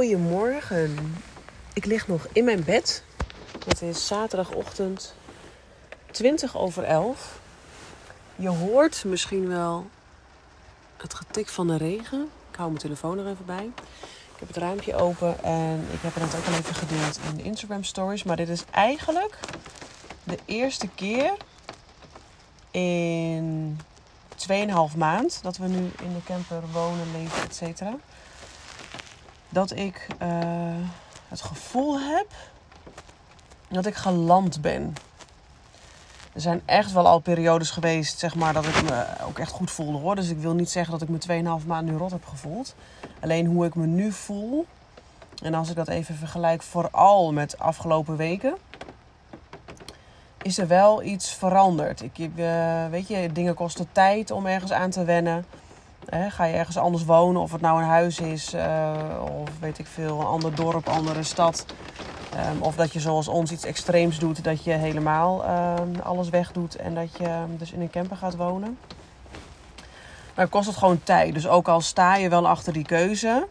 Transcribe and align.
Goedemorgen. 0.00 1.16
Ik 1.72 1.84
lig 1.84 2.08
nog 2.08 2.26
in 2.32 2.44
mijn 2.44 2.64
bed. 2.64 3.04
Het 3.66 3.82
is 3.82 4.06
zaterdagochtend 4.06 5.14
20 6.10 6.56
over 6.56 6.84
11. 6.84 7.40
Je 8.36 8.48
hoort 8.48 9.04
misschien 9.04 9.48
wel 9.48 9.86
het 10.96 11.14
getik 11.14 11.48
van 11.48 11.66
de 11.66 11.76
regen. 11.76 12.30
Ik 12.50 12.56
hou 12.56 12.68
mijn 12.68 12.82
telefoon 12.82 13.18
er 13.18 13.26
even 13.26 13.44
bij. 13.44 13.70
Ik 14.34 14.38
heb 14.38 14.48
het 14.48 14.56
raampje 14.56 14.94
open 14.94 15.42
en 15.42 15.86
ik 15.92 16.00
heb 16.00 16.14
het 16.14 16.22
net 16.22 16.36
ook 16.36 16.46
al 16.46 16.58
even 16.58 16.74
gedeeld 16.74 17.18
in 17.30 17.36
de 17.36 17.42
Instagram 17.42 17.84
stories. 17.84 18.22
Maar 18.22 18.36
dit 18.36 18.48
is 18.48 18.64
eigenlijk 18.70 19.38
de 20.24 20.38
eerste 20.44 20.88
keer 20.88 21.32
in 22.70 23.78
2,5 24.48 24.96
maand 24.96 25.42
dat 25.42 25.56
we 25.56 25.66
nu 25.66 25.90
in 26.02 26.12
de 26.14 26.22
camper 26.24 26.62
wonen, 26.72 27.12
leven, 27.12 27.42
et 27.42 27.54
cetera 27.54 27.96
dat 29.50 29.76
ik 29.76 30.06
uh, 30.22 30.28
het 31.28 31.42
gevoel 31.42 32.00
heb 32.00 32.26
dat 33.68 33.86
ik 33.86 33.94
geland 33.94 34.60
ben. 34.60 34.94
Er 36.32 36.40
zijn 36.40 36.62
echt 36.64 36.92
wel 36.92 37.06
al 37.06 37.18
periodes 37.18 37.70
geweest, 37.70 38.18
zeg 38.18 38.34
maar, 38.34 38.52
dat 38.52 38.64
ik 38.64 38.82
me 38.82 39.04
ook 39.26 39.38
echt 39.38 39.50
goed 39.50 39.70
voelde 39.70 39.98
hoor. 39.98 40.14
Dus 40.14 40.28
ik 40.28 40.38
wil 40.38 40.54
niet 40.54 40.70
zeggen 40.70 40.98
dat 40.98 41.08
ik 41.08 41.26
me 41.26 41.60
2,5 41.60 41.66
maanden 41.66 41.94
nu 41.94 42.00
rot 42.00 42.10
heb 42.10 42.24
gevoeld. 42.24 42.74
Alleen 43.20 43.46
hoe 43.46 43.66
ik 43.66 43.74
me 43.74 43.86
nu 43.86 44.12
voel. 44.12 44.66
En 45.42 45.54
als 45.54 45.70
ik 45.70 45.76
dat 45.76 45.88
even 45.88 46.14
vergelijk, 46.14 46.62
vooral 46.62 47.32
met 47.32 47.58
afgelopen 47.58 48.16
weken. 48.16 48.56
Is 50.42 50.58
er 50.58 50.66
wel 50.66 51.02
iets 51.02 51.32
veranderd. 51.32 52.02
Ik, 52.02 52.18
uh, 52.18 52.86
weet 52.86 53.08
je, 53.08 53.32
dingen 53.32 53.54
kosten 53.54 53.88
tijd 53.92 54.30
om 54.30 54.46
ergens 54.46 54.72
aan 54.72 54.90
te 54.90 55.04
wennen 55.04 55.44
ga 56.10 56.44
je 56.44 56.56
ergens 56.56 56.76
anders 56.76 57.04
wonen, 57.04 57.42
of 57.42 57.52
het 57.52 57.60
nou 57.60 57.82
een 57.82 57.88
huis 57.88 58.20
is, 58.20 58.54
uh, 58.54 58.90
of 59.42 59.48
weet 59.60 59.78
ik 59.78 59.86
veel, 59.86 60.20
een 60.20 60.26
ander 60.26 60.54
dorp, 60.54 60.88
andere 60.88 61.22
stad. 61.22 61.66
Um, 62.52 62.62
of 62.62 62.74
dat 62.74 62.92
je 62.92 63.00
zoals 63.00 63.28
ons 63.28 63.52
iets 63.52 63.64
extreems 63.64 64.18
doet, 64.18 64.44
dat 64.44 64.64
je 64.64 64.72
helemaal 64.72 65.44
um, 65.44 66.00
alles 66.02 66.28
wegdoet 66.28 66.76
en 66.76 66.94
dat 66.94 67.16
je 67.16 67.44
dus 67.58 67.72
in 67.72 67.80
een 67.80 67.90
camper 67.90 68.16
gaat 68.16 68.36
wonen. 68.36 68.78
Maar 70.34 70.48
kost 70.48 70.66
het 70.66 70.76
gewoon 70.76 71.02
tijd. 71.02 71.34
Dus 71.34 71.48
ook 71.48 71.68
al 71.68 71.80
sta 71.80 72.16
je 72.16 72.28
wel 72.28 72.48
achter 72.48 72.72
die 72.72 72.84
keuze, 72.84 73.46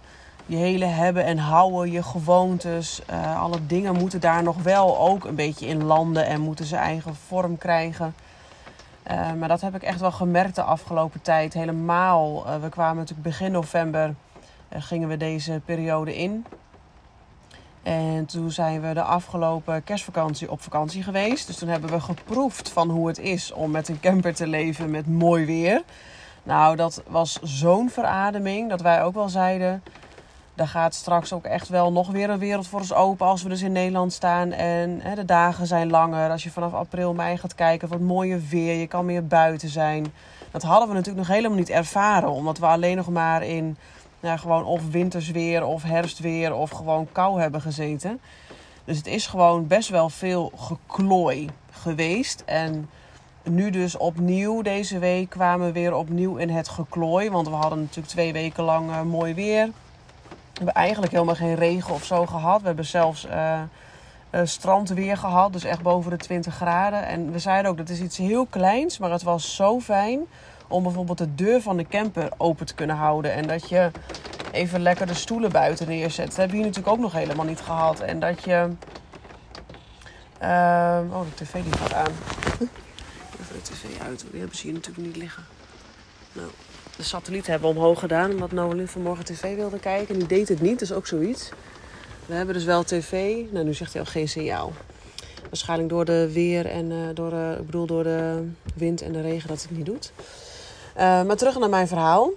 je 0.46 0.56
hele 0.56 0.86
hebben 0.86 1.26
en 1.26 1.38
houden, 1.38 1.92
je 1.92 2.04
gewoontes, 2.04 3.02
uh, 3.12 3.42
alle 3.42 3.66
dingen 3.68 3.96
moeten 3.96 4.20
daar 4.20 4.44
nog 4.44 4.56
wel 4.64 5.00
ook 5.00 5.26
een 5.26 5.36
beetje 5.36 5.68
in 5.68 5.84
landen 5.84 6.26
en 6.26 6.42
moeten 6.42 6.66
ze 6.66 6.76
eigen 6.76 7.16
vorm 7.28 7.58
krijgen. 7.58 8.16
Uh, 9.12 9.34
maar 9.34 9.48
dat 9.48 9.62
heb 9.62 9.76
ik 9.76 9.84
echt 9.84 10.00
wel 10.00 10.12
gemerkt 10.12 10.56
de 10.56 10.64
afgelopen 10.64 11.22
tijd. 11.22 11.54
Helemaal. 11.54 12.48
Uh, 12.48 12.62
we 12.62 12.70
kwamen 12.70 12.98
natuurlijk 12.98 13.28
begin 13.28 13.52
november. 13.52 14.16
Uh, 14.74 14.82
gingen 14.82 15.08
we 15.08 15.18
deze 15.18 15.62
periode 15.66 16.16
in. 16.16 16.46
En 17.84 18.26
toen 18.26 18.52
zijn 18.52 18.82
we 18.82 18.94
de 18.94 19.02
afgelopen 19.02 19.84
kerstvakantie 19.84 20.52
op 20.52 20.62
vakantie 20.62 21.04
geweest. 21.04 21.48
Dus 21.48 21.58
toen 21.58 21.70
hebben 21.70 21.90
we 21.90 22.02
geproefd 22.02 22.70
van 22.70 22.90
hoe 22.90 23.08
het 23.08 23.20
is 23.20 23.52
om 23.52 23.72
met 23.72 23.90
een 23.90 24.00
camper 24.00 24.36
te 24.36 24.48
leven 24.48 24.90
met 24.92 25.08
mooi 25.08 25.46
weer. 25.46 25.84
Nou, 26.44 26.76
dat 26.76 27.04
was 27.08 27.40
zo'n 27.42 27.90
verademing 27.90 28.70
dat 28.70 28.82
wij 28.82 29.04
ook 29.04 29.14
wel 29.14 29.30
zeiden 29.30 29.84
daar 30.60 30.68
gaat 30.68 30.94
straks 30.94 31.34
ook 31.34 31.46
echt 31.46 31.70
wel 31.70 31.92
nog 31.92 32.12
weer 32.12 32.30
een 32.30 32.40
wereld 32.40 32.68
voor 32.68 32.80
ons 32.80 32.94
open 32.94 33.26
als 33.26 33.44
we 33.44 33.50
dus 33.50 33.62
in 33.62 33.72
Nederland 33.72 34.14
staan. 34.14 34.52
En 34.52 35.00
hè, 35.02 35.16
de 35.16 35.26
dagen 35.26 35.68
zijn 35.68 35.90
langer. 35.90 36.30
Als 36.30 36.44
je 36.44 36.52
vanaf 36.52 36.74
april, 36.74 37.14
mei 37.14 37.38
gaat 37.38 37.56
kijken, 37.56 37.88
wat 37.88 38.00
mooier 38.00 38.42
weer. 38.50 38.76
Je 38.76 38.88
kan 38.88 39.06
meer 39.06 39.28
buiten 39.28 39.70
zijn. 39.70 40.14
Dat 40.52 40.64
hadden 40.64 40.88
we 40.88 40.94
natuurlijk 40.94 41.28
nog 41.28 41.36
helemaal 41.36 41.58
niet 41.58 41.70
ervaren. 41.70 42.30
Omdat 42.30 42.58
we 42.58 42.66
alleen 42.66 42.96
nog 42.96 43.10
maar 43.10 43.44
in 43.44 43.78
gewoon 44.22 44.66
of 44.66 44.82
wintersweer 44.92 45.66
of 45.66 45.84
herfstweer 45.84 46.54
of 46.54 46.70
gewoon 46.70 47.08
kou 47.12 47.42
hebben 47.42 47.62
gezeten. 47.62 48.20
Dus 48.84 48.98
het 48.98 49.08
is 49.08 49.28
gewoon 49.28 49.68
best 49.68 49.90
wel 49.90 50.10
veel 50.10 50.52
geklooi 50.56 51.50
geweest. 51.72 52.44
En 52.46 52.90
nu 53.44 53.70
dus 53.70 53.98
opnieuw 53.98 54.62
deze 54.62 55.00
week 55.00 55.30
kwamen 55.30 55.66
we 55.66 55.72
weer 55.74 55.94
opnieuw 55.94 56.36
in 56.36 56.50
het 56.50 56.70
geklooi. 56.70 57.30
Want 57.30 57.48
we 57.48 57.56
hadden 57.56 57.80
natuurlijk 57.80 58.08
twee 58.08 58.34
weken 58.34 58.64
lang 58.64 58.90
uh, 58.90 59.02
mooi 59.02 59.34
weer. 59.34 59.70
We 60.60 60.66
hebben 60.66 60.84
eigenlijk 60.84 61.14
helemaal 61.14 61.36
geen 61.36 61.56
regen 61.56 61.94
of 61.94 62.06
zo 62.06 62.26
gehad. 62.26 62.62
We 62.62 62.68
hebben 62.68 62.86
zelfs 62.86 63.26
uh, 63.26 63.62
uh, 64.32 64.42
strandweer 64.44 65.18
gehad, 65.18 65.54
dus 65.54 65.64
echt 65.64 65.82
boven 65.82 66.12
de 66.12 66.18
20 66.18 66.56
graden. 66.56 67.06
En 67.06 67.32
we 67.32 67.40
zeiden 67.40 67.72
ook 67.72 67.78
dat 67.78 67.90
is 67.90 68.00
iets 68.00 68.18
heel 68.18 68.46
kleins, 68.46 68.98
maar 68.98 69.12
het 69.12 69.24
was 69.24 69.56
zo 69.56 69.80
fijn 69.80 70.20
om 70.68 70.84
bijvoorbeeld 70.84 71.18
de 71.18 71.36
deur 71.36 71.62
van 71.62 71.78
de 71.78 71.88
camper 71.88 72.30
open 72.38 72.66
te 72.66 72.74
kunnen 72.74 72.96
houden. 72.96 73.34
En 73.34 73.48
dat 73.48 73.70
je 73.70 73.92
even 74.52 74.82
lekker 74.82 75.08
de 75.08 75.14
stoelen 75.14 75.52
buiten 75.52 75.88
neerzet. 75.88 76.26
Dat 76.26 76.36
hebben 76.36 76.56
we 76.56 76.58
hier 76.58 76.66
natuurlijk 76.66 76.96
ook 76.96 77.02
nog 77.04 77.14
helemaal 77.14 77.46
niet 77.46 77.62
gehad. 77.62 78.00
En 78.00 78.20
dat 78.20 78.44
je. 78.44 78.70
Uh, 80.42 81.00
oh, 81.12 81.22
de 81.22 81.46
tv 81.46 81.64
die 81.64 81.74
gaat 81.74 81.94
aan. 81.94 82.12
Even 83.40 83.56
de 83.56 83.62
tv 83.62 84.02
uit, 84.08 84.26
die 84.32 84.40
hebben 84.40 84.58
ze 84.58 84.64
hier 84.64 84.74
natuurlijk 84.74 85.08
niet 85.08 85.18
liggen. 85.18 85.46
Nou 86.34 86.48
de 87.00 87.06
satelliet 87.06 87.48
hebben 87.48 87.70
omhoog 87.70 88.00
gedaan. 88.00 88.32
Omdat 88.32 88.52
Nolan 88.52 88.88
vanmorgen 88.88 89.26
tv 89.26 89.56
wilde 89.56 89.80
kijken. 89.80 90.14
En 90.14 90.20
die 90.20 90.28
deed 90.28 90.50
het 90.50 90.62
niet, 90.62 90.82
is 90.82 90.92
ook 90.92 91.08
zoiets. 91.08 91.50
We 92.26 92.34
hebben 92.34 92.56
dus 92.56 92.64
wel 92.64 92.84
tv. 92.84 93.36
Nou, 93.50 93.66
nu 93.66 93.74
zegt 93.74 93.94
hij 93.94 94.02
al 94.02 94.08
geen 94.08 94.30
signaal. 94.30 94.72
Waarschijnlijk 95.44 95.90
door 95.90 96.06
de 96.06 96.32
weer 96.34 96.66
en 96.66 96.92
uh, 96.92 96.98
door, 97.14 97.34
uh, 97.34 97.52
ik 97.52 97.66
bedoel 97.66 97.86
door 97.86 98.04
de 98.04 98.48
wind 98.76 99.02
en 99.02 99.12
de 99.12 99.22
regen 99.22 99.48
dat 99.48 99.62
het 99.62 99.72
niet 99.72 99.86
doet. 99.86 100.12
Uh, 100.98 101.24
maar 101.24 101.36
terug 101.36 101.60
naar 101.60 101.70
mijn 101.70 101.88
verhaal. 101.88 102.32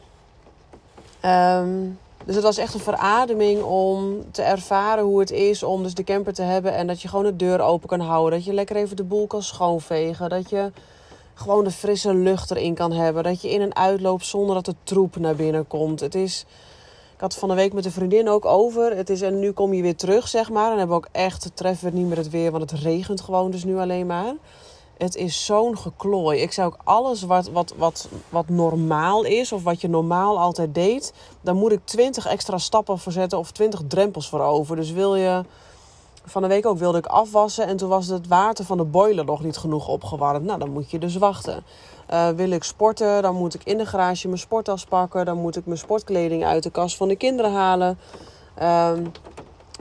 Um, 1.24 1.98
dus 2.24 2.34
het 2.34 2.44
was 2.44 2.58
echt 2.58 2.74
een 2.74 2.80
verademing 2.80 3.62
om 3.62 4.24
te 4.30 4.42
ervaren 4.42 5.04
hoe 5.04 5.20
het 5.20 5.30
is 5.30 5.62
om 5.62 5.82
dus 5.82 5.94
de 5.94 6.04
camper 6.04 6.32
te 6.32 6.42
hebben. 6.42 6.74
En 6.74 6.86
dat 6.86 7.02
je 7.02 7.08
gewoon 7.08 7.24
de 7.24 7.36
deur 7.36 7.60
open 7.60 7.88
kan 7.88 8.00
houden. 8.00 8.38
Dat 8.38 8.46
je 8.46 8.52
lekker 8.52 8.76
even 8.76 8.96
de 8.96 9.04
boel 9.04 9.26
kan 9.26 9.42
schoonvegen. 9.42 10.28
Dat 10.28 10.50
je 10.50 10.70
gewoon 11.34 11.64
de 11.64 11.70
frisse 11.70 12.14
lucht 12.14 12.50
erin 12.50 12.74
kan 12.74 12.92
hebben. 12.92 13.22
Dat 13.22 13.42
je 13.42 13.50
in 13.50 13.60
en 13.60 13.76
uitloopt 13.76 14.26
zonder 14.26 14.54
dat 14.54 14.64
de 14.64 14.74
troep 14.82 15.16
naar 15.16 15.36
binnen 15.36 15.66
komt. 15.66 16.00
Het 16.00 16.14
is. 16.14 16.44
Ik 17.14 17.20
had 17.20 17.30
het 17.30 17.40
van 17.40 17.48
de 17.48 17.54
week 17.54 17.72
met 17.72 17.84
een 17.84 17.92
vriendin 17.92 18.28
ook 18.28 18.44
over. 18.44 18.96
Het 18.96 19.10
is 19.10 19.20
en 19.20 19.38
nu 19.38 19.52
kom 19.52 19.72
je 19.72 19.82
weer 19.82 19.96
terug, 19.96 20.28
zeg 20.28 20.50
maar. 20.50 20.70
En 20.70 20.78
hebben 20.78 20.96
we 20.96 21.02
ook 21.02 21.08
echt, 21.12 21.50
treffen 21.54 21.90
we 21.90 21.98
niet 21.98 22.06
meer 22.06 22.16
het 22.16 22.30
weer, 22.30 22.50
want 22.50 22.70
het 22.70 22.80
regent 22.80 23.20
gewoon 23.20 23.50
dus 23.50 23.64
nu 23.64 23.78
alleen 23.78 24.06
maar. 24.06 24.34
Het 24.98 25.16
is 25.16 25.44
zo'n 25.44 25.78
geklooi. 25.78 26.40
Ik 26.40 26.52
zou 26.52 26.72
ook 26.72 26.80
alles 26.84 27.22
wat, 27.22 27.48
wat, 27.48 27.74
wat, 27.76 28.08
wat 28.28 28.48
normaal 28.48 29.24
is, 29.24 29.52
of 29.52 29.62
wat 29.62 29.80
je 29.80 29.88
normaal 29.88 30.38
altijd 30.38 30.74
deed, 30.74 31.12
daar 31.40 31.54
moet 31.54 31.72
ik 31.72 31.80
twintig 31.84 32.26
extra 32.26 32.58
stappen 32.58 32.98
voor 32.98 33.12
zetten 33.12 33.38
of 33.38 33.50
twintig 33.50 33.80
drempels 33.88 34.28
voor 34.28 34.40
over. 34.40 34.76
Dus 34.76 34.90
wil 34.90 35.16
je 35.16 35.44
van 36.24 36.42
de 36.42 36.48
week 36.48 36.66
ook 36.66 36.78
wilde 36.78 36.98
ik 36.98 37.06
afwassen 37.06 37.66
en 37.66 37.76
toen 37.76 37.88
was 37.88 38.06
het 38.06 38.28
water 38.28 38.64
van 38.64 38.76
de 38.76 38.84
boiler 38.84 39.24
nog 39.24 39.42
niet 39.42 39.56
genoeg 39.56 39.88
opgewarmd. 39.88 40.44
Nou, 40.44 40.58
dan 40.58 40.70
moet 40.70 40.90
je 40.90 40.98
dus 40.98 41.16
wachten. 41.16 41.64
Uh, 42.12 42.28
wil 42.28 42.50
ik 42.50 42.64
sporten, 42.64 43.22
dan 43.22 43.34
moet 43.34 43.54
ik 43.54 43.64
in 43.64 43.78
de 43.78 43.86
garage 43.86 44.26
mijn 44.26 44.38
sporttas 44.38 44.84
pakken. 44.84 45.24
Dan 45.24 45.36
moet 45.36 45.56
ik 45.56 45.66
mijn 45.66 45.78
sportkleding 45.78 46.44
uit 46.44 46.62
de 46.62 46.70
kast 46.70 46.96
van 46.96 47.08
de 47.08 47.16
kinderen 47.16 47.52
halen. 47.52 47.98
Um, 48.62 49.12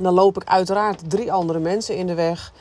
dan 0.01 0.13
loop 0.13 0.35
ik 0.35 0.47
uiteraard 0.47 1.09
drie 1.09 1.31
andere 1.31 1.59
mensen 1.59 1.95
in 1.95 2.07
de 2.07 2.13
weg. 2.13 2.53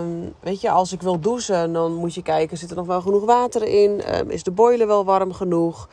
Um, 0.00 0.34
weet 0.40 0.60
je, 0.60 0.70
als 0.70 0.92
ik 0.92 1.02
wil 1.02 1.20
douchen, 1.20 1.72
dan 1.72 1.94
moet 1.94 2.14
je 2.14 2.22
kijken, 2.22 2.58
zit 2.58 2.70
er 2.70 2.76
nog 2.76 2.86
wel 2.86 3.00
genoeg 3.00 3.24
water 3.24 3.62
in? 3.62 4.16
Um, 4.18 4.30
is 4.30 4.42
de 4.42 4.50
boiler 4.50 4.86
wel 4.86 5.04
warm 5.04 5.32
genoeg? 5.32 5.88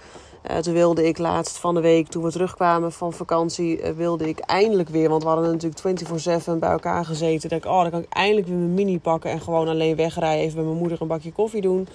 Uh, 0.52 0.58
toen 0.58 0.74
wilde 0.74 1.08
ik 1.08 1.18
laatst 1.18 1.58
van 1.58 1.74
de 1.74 1.82
week, 1.82 2.08
toen 2.08 2.24
we 2.24 2.32
terugkwamen 2.32 2.92
van 2.92 3.14
vakantie, 3.14 3.82
uh, 3.82 3.90
wilde 3.90 4.28
ik 4.28 4.40
eindelijk 4.40 4.90
weer, 4.90 5.10
want 5.10 5.24
we 5.24 5.30
hadden 5.30 5.52
natuurlijk 5.52 6.46
24-7 6.46 6.60
bij 6.60 6.70
elkaar 6.70 7.06
gezeten. 7.06 7.50
Dat 7.50 7.58
ik, 7.58 7.66
oh, 7.66 7.82
dan 7.82 7.90
kan 7.90 8.02
ik 8.02 8.14
eindelijk 8.14 8.48
weer 8.48 8.58
mijn 8.58 8.74
mini 8.74 9.00
pakken 9.00 9.32
en 9.32 9.42
gewoon 9.42 9.68
alleen 9.68 9.96
wegrijden, 9.96 10.44
even 10.44 10.58
met 10.58 10.66
mijn 10.66 10.78
moeder 10.78 11.02
een 11.02 11.08
bakje 11.08 11.32
koffie 11.32 11.62
doen. 11.62 11.88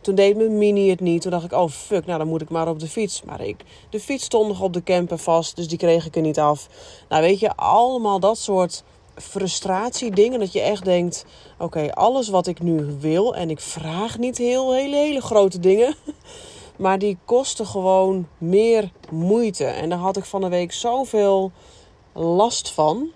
Toen 0.00 0.14
deed 0.14 0.36
mijn 0.36 0.58
mini 0.58 0.90
het 0.90 1.00
niet. 1.00 1.22
Toen 1.22 1.30
dacht 1.30 1.44
ik, 1.44 1.52
oh 1.52 1.68
fuck, 1.68 2.06
nou 2.06 2.18
dan 2.18 2.28
moet 2.28 2.42
ik 2.42 2.50
maar 2.50 2.68
op 2.68 2.80
de 2.80 2.88
fiets. 2.88 3.22
Maar 3.22 3.40
ik, 3.40 3.64
de 3.90 4.00
fiets 4.00 4.24
stond 4.24 4.48
nog 4.48 4.60
op 4.60 4.72
de 4.72 4.82
camper 4.82 5.18
vast, 5.18 5.56
dus 5.56 5.68
die 5.68 5.78
kreeg 5.78 6.06
ik 6.06 6.16
er 6.16 6.22
niet 6.22 6.38
af. 6.38 6.68
Nou 7.08 7.22
weet 7.22 7.40
je, 7.40 7.56
allemaal 7.56 8.20
dat 8.20 8.38
soort 8.38 8.84
frustratiedingen. 9.16 10.38
Dat 10.38 10.52
je 10.52 10.60
echt 10.60 10.84
denkt, 10.84 11.24
oké, 11.58 11.94
alles 11.94 12.28
wat 12.28 12.46
ik 12.46 12.60
nu 12.60 12.96
wil, 13.00 13.34
en 13.34 13.50
ik 13.50 13.60
vraag 13.60 14.18
niet 14.18 14.38
heel, 14.38 14.74
hele, 14.74 14.96
hele 14.96 15.20
grote 15.20 15.60
dingen... 15.60 15.94
Maar 16.76 16.98
die 16.98 17.18
kosten 17.24 17.66
gewoon 17.66 18.28
meer 18.38 18.90
moeite. 19.10 19.64
En 19.64 19.88
daar 19.88 19.98
had 19.98 20.16
ik 20.16 20.24
van 20.24 20.40
de 20.40 20.48
week 20.48 20.72
zoveel 20.72 21.52
last 22.12 22.72
van. 22.72 23.10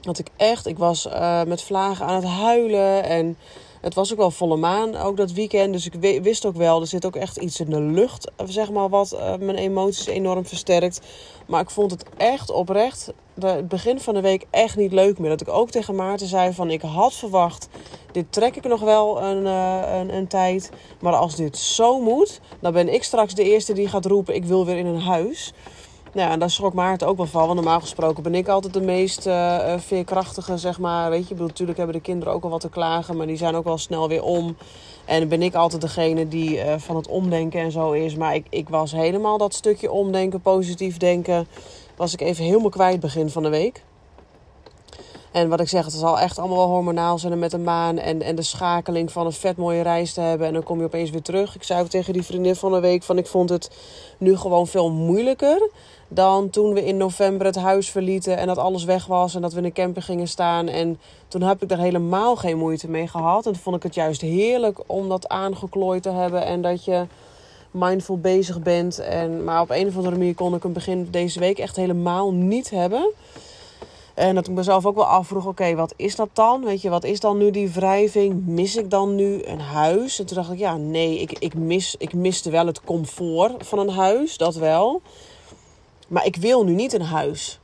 Dat 0.00 0.18
ik 0.18 0.28
echt, 0.36 0.66
ik 0.66 0.78
was 0.78 1.06
uh, 1.06 1.42
met 1.42 1.62
vlagen 1.62 2.06
aan 2.06 2.14
het 2.14 2.24
huilen. 2.24 3.04
En 3.04 3.36
het 3.82 3.94
was 3.94 4.12
ook 4.12 4.18
wel 4.18 4.30
volle 4.30 4.56
maan, 4.56 4.96
ook 4.96 5.16
dat 5.16 5.32
weekend. 5.32 5.72
Dus 5.72 5.86
ik 5.86 6.22
wist 6.22 6.46
ook 6.46 6.56
wel, 6.56 6.80
er 6.80 6.86
zit 6.86 7.06
ook 7.06 7.16
echt 7.16 7.36
iets 7.36 7.60
in 7.60 7.70
de 7.70 7.80
lucht, 7.80 8.30
zeg 8.44 8.70
maar, 8.70 8.88
wat 8.88 9.12
uh, 9.12 9.36
mijn 9.36 9.56
emoties 9.56 10.06
enorm 10.06 10.46
versterkt. 10.46 11.00
Maar 11.46 11.60
ik 11.60 11.70
vond 11.70 11.90
het 11.90 12.04
echt 12.16 12.50
oprecht, 12.50 13.12
het 13.40 13.68
begin 13.68 14.00
van 14.00 14.14
de 14.14 14.20
week, 14.20 14.46
echt 14.50 14.76
niet 14.76 14.92
leuk 14.92 15.18
meer. 15.18 15.30
Dat 15.30 15.40
ik 15.40 15.48
ook 15.48 15.70
tegen 15.70 15.94
Maarten 15.94 16.26
zei 16.26 16.52
van, 16.52 16.70
ik 16.70 16.82
had 16.82 17.14
verwacht, 17.14 17.68
dit 18.12 18.32
trek 18.32 18.56
ik 18.56 18.64
nog 18.64 18.80
wel 18.80 19.22
een, 19.22 19.44
uh, 19.44 19.98
een, 19.98 20.14
een 20.14 20.26
tijd. 20.26 20.70
Maar 21.00 21.14
als 21.14 21.36
dit 21.36 21.58
zo 21.58 22.00
moet, 22.00 22.40
dan 22.60 22.72
ben 22.72 22.94
ik 22.94 23.02
straks 23.02 23.34
de 23.34 23.44
eerste 23.44 23.72
die 23.72 23.88
gaat 23.88 24.06
roepen, 24.06 24.34
ik 24.34 24.44
wil 24.44 24.66
weer 24.66 24.76
in 24.76 24.86
een 24.86 25.00
huis. 25.00 25.52
Nou 26.12 26.30
en 26.30 26.38
daar 26.38 26.50
schrok 26.50 26.72
Maarten 26.72 27.08
ook 27.08 27.16
wel 27.16 27.26
van. 27.26 27.42
Want 27.42 27.54
normaal 27.54 27.80
gesproken 27.80 28.22
ben 28.22 28.34
ik 28.34 28.48
altijd 28.48 28.74
de 28.74 28.80
meest 28.80 29.26
uh, 29.26 29.74
veerkrachtige, 29.78 30.58
zeg 30.58 30.78
maar. 30.78 31.10
Weet 31.10 31.28
je, 31.28 31.34
natuurlijk 31.34 31.78
hebben 31.78 31.96
de 31.96 32.02
kinderen 32.02 32.34
ook 32.34 32.44
al 32.44 32.50
wat 32.50 32.60
te 32.60 32.68
klagen. 32.68 33.16
Maar 33.16 33.26
die 33.26 33.36
zijn 33.36 33.54
ook 33.54 33.64
wel 33.64 33.78
snel 33.78 34.08
weer 34.08 34.22
om. 34.22 34.56
En 35.04 35.28
ben 35.28 35.42
ik 35.42 35.54
altijd 35.54 35.80
degene 35.80 36.28
die 36.28 36.56
uh, 36.56 36.74
van 36.76 36.96
het 36.96 37.08
omdenken 37.08 37.60
en 37.60 37.72
zo 37.72 37.92
is. 37.92 38.16
Maar 38.16 38.34
ik, 38.34 38.46
ik 38.50 38.68
was 38.68 38.92
helemaal 38.92 39.38
dat 39.38 39.54
stukje 39.54 39.90
omdenken, 39.90 40.40
positief 40.40 40.96
denken... 40.96 41.46
was 41.96 42.12
ik 42.12 42.20
even 42.20 42.44
helemaal 42.44 42.70
kwijt 42.70 43.00
begin 43.00 43.30
van 43.30 43.42
de 43.42 43.48
week. 43.48 43.82
En 45.32 45.48
wat 45.48 45.60
ik 45.60 45.68
zeg, 45.68 45.84
het 45.84 45.94
zal 45.94 46.18
echt 46.18 46.38
allemaal 46.38 46.56
wel 46.56 46.66
hormonaal 46.66 47.18
zijn 47.18 47.38
met 47.38 47.50
de 47.50 47.58
maan. 47.58 47.98
En, 47.98 48.22
en 48.22 48.34
de 48.34 48.42
schakeling 48.42 49.12
van 49.12 49.26
een 49.26 49.32
vet 49.32 49.56
mooie 49.56 49.82
reis 49.82 50.12
te 50.12 50.20
hebben. 50.20 50.46
En 50.46 50.52
dan 50.52 50.62
kom 50.62 50.78
je 50.78 50.84
opeens 50.84 51.10
weer 51.10 51.22
terug. 51.22 51.54
Ik 51.54 51.62
zei 51.62 51.80
ook 51.80 51.88
tegen 51.88 52.12
die 52.12 52.22
vriendin 52.22 52.56
van 52.56 52.72
de 52.72 52.80
week 52.80 53.02
van 53.02 53.18
ik 53.18 53.26
vond 53.26 53.48
het 53.48 53.70
nu 54.18 54.36
gewoon 54.36 54.66
veel 54.66 54.90
moeilijker 54.90 55.70
dan 56.14 56.50
toen 56.50 56.74
we 56.74 56.84
in 56.84 56.96
november 56.96 57.46
het 57.46 57.56
huis 57.56 57.90
verlieten 57.90 58.36
en 58.36 58.46
dat 58.46 58.58
alles 58.58 58.84
weg 58.84 59.06
was 59.06 59.34
en 59.34 59.42
dat 59.42 59.52
we 59.52 59.58
in 59.58 59.64
een 59.64 59.72
camper 59.72 60.02
gingen 60.02 60.28
staan. 60.28 60.68
En 60.68 60.98
toen 61.28 61.42
heb 61.42 61.62
ik 61.62 61.68
daar 61.68 61.78
helemaal 61.78 62.36
geen 62.36 62.58
moeite 62.58 62.90
mee 62.90 63.08
gehad. 63.08 63.46
En 63.46 63.52
toen 63.52 63.62
vond 63.62 63.76
ik 63.76 63.82
het 63.82 63.94
juist 63.94 64.20
heerlijk 64.20 64.78
om 64.86 65.08
dat 65.08 65.28
aangeklooid 65.28 66.02
te 66.02 66.10
hebben 66.10 66.44
en 66.44 66.62
dat 66.62 66.84
je 66.84 67.06
mindful 67.70 68.18
bezig 68.18 68.60
bent. 68.62 68.98
En, 68.98 69.44
maar 69.44 69.60
op 69.60 69.70
een 69.70 69.86
of 69.86 69.96
andere 69.96 70.16
manier 70.16 70.34
kon 70.34 70.54
ik 70.54 70.62
hem 70.62 70.72
begin 70.72 71.08
deze 71.10 71.38
week 71.38 71.58
echt 71.58 71.76
helemaal 71.76 72.32
niet 72.32 72.70
hebben. 72.70 73.10
En 74.14 74.34
dat 74.34 74.46
ik 74.46 74.54
mezelf 74.54 74.86
ook 74.86 74.94
wel 74.94 75.04
afvroeg, 75.04 75.46
oké, 75.46 75.74
wat 75.74 75.94
is 75.96 76.16
dat 76.16 76.28
dan? 76.32 76.64
Weet 76.64 76.82
je, 76.82 76.88
wat 76.88 77.04
is 77.04 77.20
dan 77.20 77.38
nu 77.38 77.50
die 77.50 77.70
wrijving? 77.70 78.46
Mis 78.46 78.76
ik 78.76 78.90
dan 78.90 79.14
nu 79.14 79.44
een 79.44 79.60
huis? 79.60 80.18
En 80.18 80.26
toen 80.26 80.36
dacht 80.36 80.52
ik, 80.52 80.58
ja, 80.58 80.76
nee, 80.76 81.18
ik, 81.18 81.38
ik, 81.38 81.54
mis, 81.54 81.94
ik 81.98 82.14
miste 82.14 82.50
wel 82.50 82.66
het 82.66 82.80
comfort 82.80 83.66
van 83.66 83.78
een 83.78 83.88
huis, 83.88 84.36
dat 84.36 84.54
wel. 84.54 85.02
Maar 86.12 86.26
ik 86.26 86.36
wil 86.36 86.64
nu 86.64 86.72
niet 86.72 86.92
een 86.92 87.02
huis. 87.02 87.58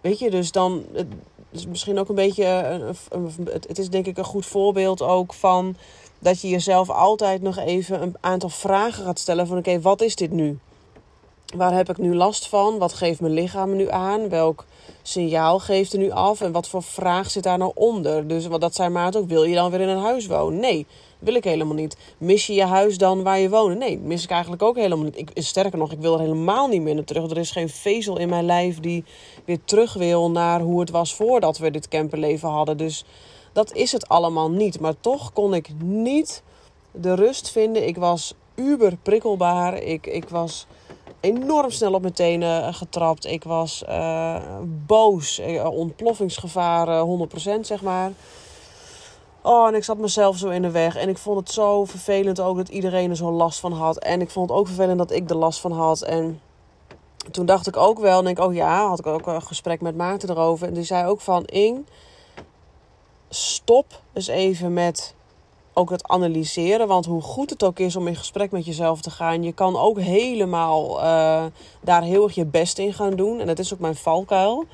Weet 0.00 0.18
je, 0.18 0.30
dus 0.30 0.52
dan 0.52 0.84
het 0.92 1.06
is 1.50 1.66
misschien 1.66 1.98
ook 1.98 2.08
een 2.08 2.14
beetje. 2.14 2.44
Het 3.66 3.78
is 3.78 3.90
denk 3.90 4.06
ik 4.06 4.18
een 4.18 4.24
goed 4.24 4.46
voorbeeld 4.46 5.02
ook 5.02 5.34
van 5.34 5.76
dat 6.18 6.40
je 6.40 6.48
jezelf 6.48 6.90
altijd 6.90 7.42
nog 7.42 7.56
even 7.58 8.02
een 8.02 8.16
aantal 8.20 8.48
vragen 8.48 9.04
gaat 9.04 9.18
stellen 9.18 9.46
van 9.46 9.58
oké, 9.58 9.80
wat 9.80 10.00
is 10.00 10.16
dit 10.16 10.30
nu? 10.30 10.58
Waar 11.56 11.74
heb 11.74 11.88
ik 11.88 11.98
nu 11.98 12.14
last 12.14 12.48
van? 12.48 12.78
Wat 12.78 12.92
geeft 12.92 13.20
mijn 13.20 13.32
lichaam 13.32 13.76
nu 13.76 13.90
aan? 13.90 14.28
Welk 14.28 14.64
signaal 15.02 15.58
geeft 15.58 15.92
er 15.92 15.98
nu 15.98 16.10
af? 16.10 16.40
En 16.40 16.52
wat 16.52 16.68
voor 16.68 16.82
vraag 16.82 17.30
zit 17.30 17.42
daar 17.42 17.58
nou 17.58 17.72
onder? 17.74 18.26
Dus 18.26 18.46
wat 18.46 18.60
dat 18.60 18.74
zei 18.74 18.88
Maarten 18.88 19.20
ook, 19.20 19.28
wil 19.28 19.44
je 19.44 19.54
dan 19.54 19.70
weer 19.70 19.80
in 19.80 19.88
een 19.88 20.02
huis 20.02 20.26
wonen? 20.26 20.60
Nee, 20.60 20.86
wil 21.20 21.34
ik 21.34 21.44
helemaal 21.44 21.74
niet. 21.74 21.96
Mis 22.18 22.46
je 22.46 22.54
je 22.54 22.64
huis 22.64 22.98
dan 22.98 23.22
waar 23.22 23.38
je 23.38 23.48
woont? 23.48 23.78
Nee, 23.78 23.98
mis 23.98 24.24
ik 24.24 24.30
eigenlijk 24.30 24.62
ook 24.62 24.76
helemaal 24.76 25.04
niet. 25.04 25.18
Ik, 25.18 25.30
sterker 25.34 25.78
nog, 25.78 25.92
ik 25.92 26.00
wil 26.00 26.14
er 26.14 26.20
helemaal 26.20 26.68
niet 26.68 26.82
meer 26.82 26.94
naar 26.94 27.04
terug. 27.04 27.30
Er 27.30 27.38
is 27.38 27.50
geen 27.50 27.68
vezel 27.68 28.18
in 28.18 28.28
mijn 28.28 28.44
lijf 28.44 28.80
die 28.80 29.04
weer 29.44 29.58
terug 29.64 29.92
wil 29.92 30.30
naar 30.30 30.60
hoe 30.60 30.80
het 30.80 30.90
was 30.90 31.14
voordat 31.14 31.58
we 31.58 31.70
dit 31.70 31.88
camperleven 31.88 32.48
hadden. 32.48 32.76
Dus 32.76 33.04
dat 33.52 33.74
is 33.74 33.92
het 33.92 34.08
allemaal 34.08 34.50
niet. 34.50 34.80
Maar 34.80 35.00
toch 35.00 35.32
kon 35.32 35.54
ik 35.54 35.70
niet 35.82 36.42
de 36.90 37.14
rust 37.14 37.50
vinden. 37.50 37.86
Ik 37.86 37.96
was 37.96 38.34
uber 38.54 38.96
prikkelbaar. 39.02 39.82
Ik, 39.82 40.06
ik 40.06 40.28
was 40.28 40.66
enorm 41.20 41.70
snel 41.70 41.92
op 41.92 42.02
mijn 42.02 42.12
tenen 42.12 42.74
getrapt. 42.74 43.26
Ik 43.26 43.44
was 43.44 43.82
uh, 43.88 44.36
boos, 44.86 45.38
eh, 45.38 45.64
ontploffingsgevaar 45.64 47.06
100% 47.56 47.60
zeg 47.60 47.82
maar. 47.82 48.12
Oh, 49.42 49.66
en 49.66 49.74
ik 49.74 49.84
zat 49.84 49.98
mezelf 49.98 50.36
zo 50.36 50.48
in 50.48 50.62
de 50.62 50.70
weg. 50.70 50.96
En 50.96 51.08
ik 51.08 51.18
vond 51.18 51.38
het 51.38 51.50
zo 51.50 51.84
vervelend 51.84 52.40
ook 52.40 52.56
dat 52.56 52.68
iedereen 52.68 53.10
er 53.10 53.16
zo 53.16 53.30
last 53.30 53.60
van 53.60 53.72
had. 53.72 53.98
En 53.98 54.20
ik 54.20 54.30
vond 54.30 54.48
het 54.48 54.58
ook 54.58 54.66
vervelend 54.66 54.98
dat 54.98 55.10
ik 55.10 55.30
er 55.30 55.36
last 55.36 55.60
van 55.60 55.72
had. 55.72 56.02
En 56.02 56.40
toen 57.30 57.46
dacht 57.46 57.66
ik 57.66 57.76
ook 57.76 57.98
wel, 57.98 58.22
denk 58.22 58.38
ik, 58.38 58.44
oh 58.44 58.54
ja, 58.54 58.88
had 58.88 58.98
ik 58.98 59.06
ook 59.06 59.26
een 59.26 59.42
gesprek 59.42 59.80
met 59.80 59.96
Maarten 59.96 60.30
erover. 60.30 60.66
En 60.66 60.74
die 60.74 60.84
zei 60.84 61.06
ook 61.06 61.20
van, 61.20 61.44
Ing, 61.44 61.86
stop 63.28 64.00
eens 64.12 64.26
even 64.26 64.72
met 64.72 65.14
ook 65.72 65.90
het 65.90 66.08
analyseren. 66.08 66.88
Want 66.88 67.06
hoe 67.06 67.22
goed 67.22 67.50
het 67.50 67.62
ook 67.62 67.78
is 67.78 67.96
om 67.96 68.06
in 68.06 68.16
gesprek 68.16 68.50
met 68.50 68.64
jezelf 68.64 69.00
te 69.00 69.10
gaan, 69.10 69.42
je 69.42 69.52
kan 69.52 69.76
ook 69.76 70.00
helemaal 70.00 70.98
uh, 70.98 71.44
daar 71.80 72.02
heel 72.02 72.24
erg 72.24 72.34
je 72.34 72.44
best 72.44 72.78
in 72.78 72.92
gaan 72.92 73.16
doen. 73.16 73.40
En 73.40 73.46
dat 73.46 73.58
is 73.58 73.72
ook 73.72 73.80
mijn 73.80 73.96
valkuil 73.96 74.66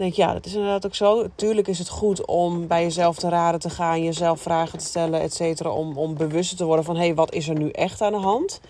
denk 0.00 0.14
ja, 0.14 0.32
dat 0.32 0.46
is 0.46 0.54
inderdaad 0.54 0.86
ook 0.86 0.94
zo. 0.94 1.26
Tuurlijk 1.34 1.68
is 1.68 1.78
het 1.78 1.88
goed 1.88 2.26
om 2.26 2.66
bij 2.66 2.82
jezelf 2.82 3.16
te 3.16 3.28
raden 3.28 3.60
te 3.60 3.70
gaan, 3.70 4.02
jezelf 4.02 4.40
vragen 4.40 4.78
te 4.78 4.84
stellen, 4.84 5.20
et. 5.20 5.66
Om, 5.66 5.98
om 5.98 6.16
bewust 6.16 6.56
te 6.56 6.64
worden 6.64 6.84
van, 6.84 6.96
hé, 6.96 7.04
hey, 7.04 7.14
wat 7.14 7.32
is 7.32 7.48
er 7.48 7.58
nu 7.58 7.70
echt 7.70 8.00
aan 8.00 8.12
de 8.12 8.18
hand? 8.18 8.60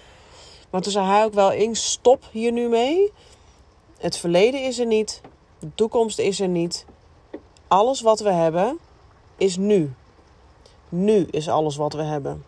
Maar 0.71 0.81
toen 0.81 0.93
zei 0.93 1.07
hij 1.07 1.25
ook 1.25 1.35
wel, 1.35 1.53
in 1.53 1.77
stop 1.77 2.25
hier 2.31 2.53
nu 2.53 2.69
mee. 2.69 3.13
Het 3.99 4.17
verleden 4.17 4.65
is 4.65 4.79
er 4.79 4.87
niet. 4.87 5.21
De 5.59 5.75
toekomst 5.75 6.19
is 6.19 6.41
er 6.41 6.49
niet. 6.49 6.87
Alles 7.69 8.01
wat 8.01 8.21
we 8.21 8.31
hebben, 8.31 8.79
is 9.37 9.57
nu. 9.57 9.93
Nu 10.89 11.27
is 11.31 11.49
alles 11.49 11.77
wat 11.77 11.93
we 11.93 12.03
hebben. 12.03 12.45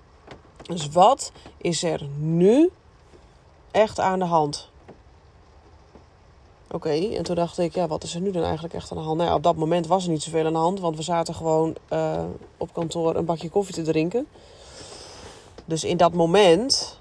Dus 0.62 0.88
wat 0.88 1.32
is 1.56 1.82
er 1.82 2.06
nu 2.16 2.70
echt 3.70 4.00
aan 4.00 4.18
de 4.18 4.24
hand? 4.24 4.70
Oké, 6.72 6.90
en 6.90 7.22
toen 7.22 7.34
dacht 7.34 7.58
ik, 7.58 7.74
ja, 7.74 7.86
wat 7.86 8.02
is 8.02 8.14
er 8.14 8.20
nu 8.20 8.30
dan 8.30 8.42
eigenlijk 8.42 8.74
echt 8.74 8.90
aan 8.90 8.96
de 8.96 9.02
hand? 9.02 9.16
Nou 9.16 9.28
ja, 9.28 9.34
op 9.34 9.42
dat 9.42 9.56
moment 9.56 9.86
was 9.86 10.04
er 10.04 10.10
niet 10.10 10.22
zoveel 10.22 10.46
aan 10.46 10.52
de 10.52 10.58
hand, 10.58 10.80
want 10.80 10.96
we 10.96 11.02
zaten 11.02 11.34
gewoon 11.34 11.76
uh, 11.92 12.24
op 12.56 12.72
kantoor 12.72 13.16
een 13.16 13.24
bakje 13.24 13.50
koffie 13.50 13.74
te 13.74 13.82
drinken. 13.82 14.26
Dus 15.64 15.84
in 15.84 15.96
dat 15.96 16.12
moment 16.12 16.98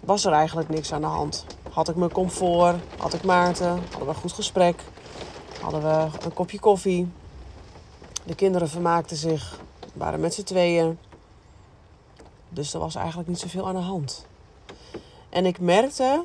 was 0.00 0.24
er 0.24 0.32
eigenlijk 0.32 0.68
niks 0.68 0.92
aan 0.92 1.00
de 1.00 1.06
hand. 1.06 1.44
Had 1.70 1.88
ik 1.88 1.96
mijn 1.96 2.12
comfort, 2.12 2.76
had 2.98 3.14
ik 3.14 3.24
Maarten, 3.24 3.68
hadden 3.68 4.00
we 4.00 4.08
een 4.08 4.14
goed 4.14 4.32
gesprek, 4.32 4.82
hadden 5.60 5.82
we 5.82 6.24
een 6.24 6.34
kopje 6.34 6.60
koffie. 6.60 7.08
De 8.24 8.34
kinderen 8.34 8.68
vermaakten 8.68 9.16
zich, 9.16 9.60
waren 9.94 10.20
met 10.20 10.34
z'n 10.34 10.42
tweeën. 10.42 10.98
Dus 12.48 12.74
er 12.74 12.80
was 12.80 12.94
eigenlijk 12.94 13.28
niet 13.28 13.38
zoveel 13.38 13.68
aan 13.68 13.74
de 13.74 13.80
hand. 13.80 14.26
En 15.28 15.46
ik 15.46 15.60
merkte 15.60 16.24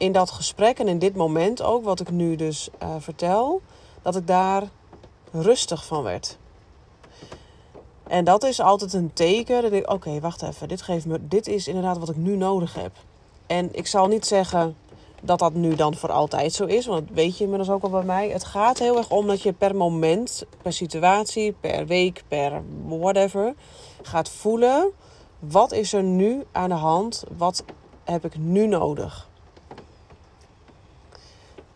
in 0.00 0.12
dat 0.12 0.30
gesprek 0.30 0.78
en 0.78 0.88
in 0.88 0.98
dit 0.98 1.16
moment 1.16 1.62
ook, 1.62 1.84
wat 1.84 2.00
ik 2.00 2.10
nu 2.10 2.36
dus 2.36 2.68
uh, 2.82 2.94
vertel, 2.98 3.60
dat 4.02 4.16
ik 4.16 4.26
daar 4.26 4.62
rustig 5.32 5.86
van 5.86 6.02
werd. 6.02 6.38
En 8.06 8.24
dat 8.24 8.44
is 8.44 8.60
altijd 8.60 8.92
een 8.92 9.12
teken. 9.12 9.62
Dat 9.62 9.72
ik, 9.72 9.90
oké, 9.90 10.20
wacht 10.20 10.42
even. 10.42 10.68
Dit, 10.68 10.82
geeft 10.82 11.06
me, 11.06 11.18
dit 11.28 11.48
is 11.48 11.68
inderdaad 11.68 11.98
wat 11.98 12.08
ik 12.08 12.16
nu 12.16 12.36
nodig 12.36 12.74
heb. 12.74 12.92
En 13.46 13.68
ik 13.72 13.86
zal 13.86 14.06
niet 14.06 14.26
zeggen 14.26 14.76
dat 15.22 15.38
dat 15.38 15.54
nu 15.54 15.74
dan 15.74 15.94
voor 15.94 16.12
altijd 16.12 16.52
zo 16.52 16.64
is. 16.64 16.86
Want 16.86 17.08
dat 17.08 17.16
weet 17.16 17.38
je 17.38 17.44
inmiddels 17.44 17.70
ook 17.70 17.82
al 17.82 17.90
bij 17.90 18.02
mij. 18.02 18.28
Het 18.28 18.44
gaat 18.44 18.78
heel 18.78 18.96
erg 18.96 19.10
om 19.10 19.26
dat 19.26 19.42
je 19.42 19.52
per 19.52 19.76
moment, 19.76 20.44
per 20.62 20.72
situatie, 20.72 21.52
per 21.52 21.86
week, 21.86 22.22
per 22.28 22.62
whatever, 22.86 23.54
gaat 24.02 24.28
voelen. 24.28 24.90
Wat 25.38 25.72
is 25.72 25.92
er 25.92 26.02
nu 26.02 26.44
aan 26.52 26.68
de 26.68 26.74
hand? 26.74 27.24
Wat 27.36 27.64
heb 28.04 28.24
ik 28.24 28.38
nu 28.38 28.66
nodig? 28.66 29.29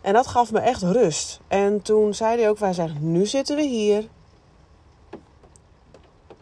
En 0.05 0.13
dat 0.13 0.27
gaf 0.27 0.53
me 0.53 0.59
echt 0.59 0.83
rust. 0.83 1.41
En 1.49 1.83
toen 1.83 2.15
zei 2.15 2.41
hij 2.41 2.49
ook, 2.49 2.59
wij 2.59 2.73
zeggen, 2.73 3.13
nu 3.13 3.27
zitten 3.27 3.57
we 3.57 3.63
hier. 3.63 4.09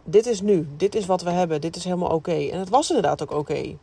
Dit 0.04 0.26
is 0.26 0.40
nu, 0.40 0.68
dit 0.76 0.94
is 0.94 1.06
wat 1.06 1.22
we 1.22 1.30
hebben, 1.30 1.60
dit 1.60 1.76
is 1.76 1.84
helemaal 1.84 2.08
oké. 2.08 2.48
En 2.48 2.58
het 2.58 2.68
was 2.68 2.88
inderdaad 2.88 3.22
ook 3.22 3.30
oké. 3.30 3.76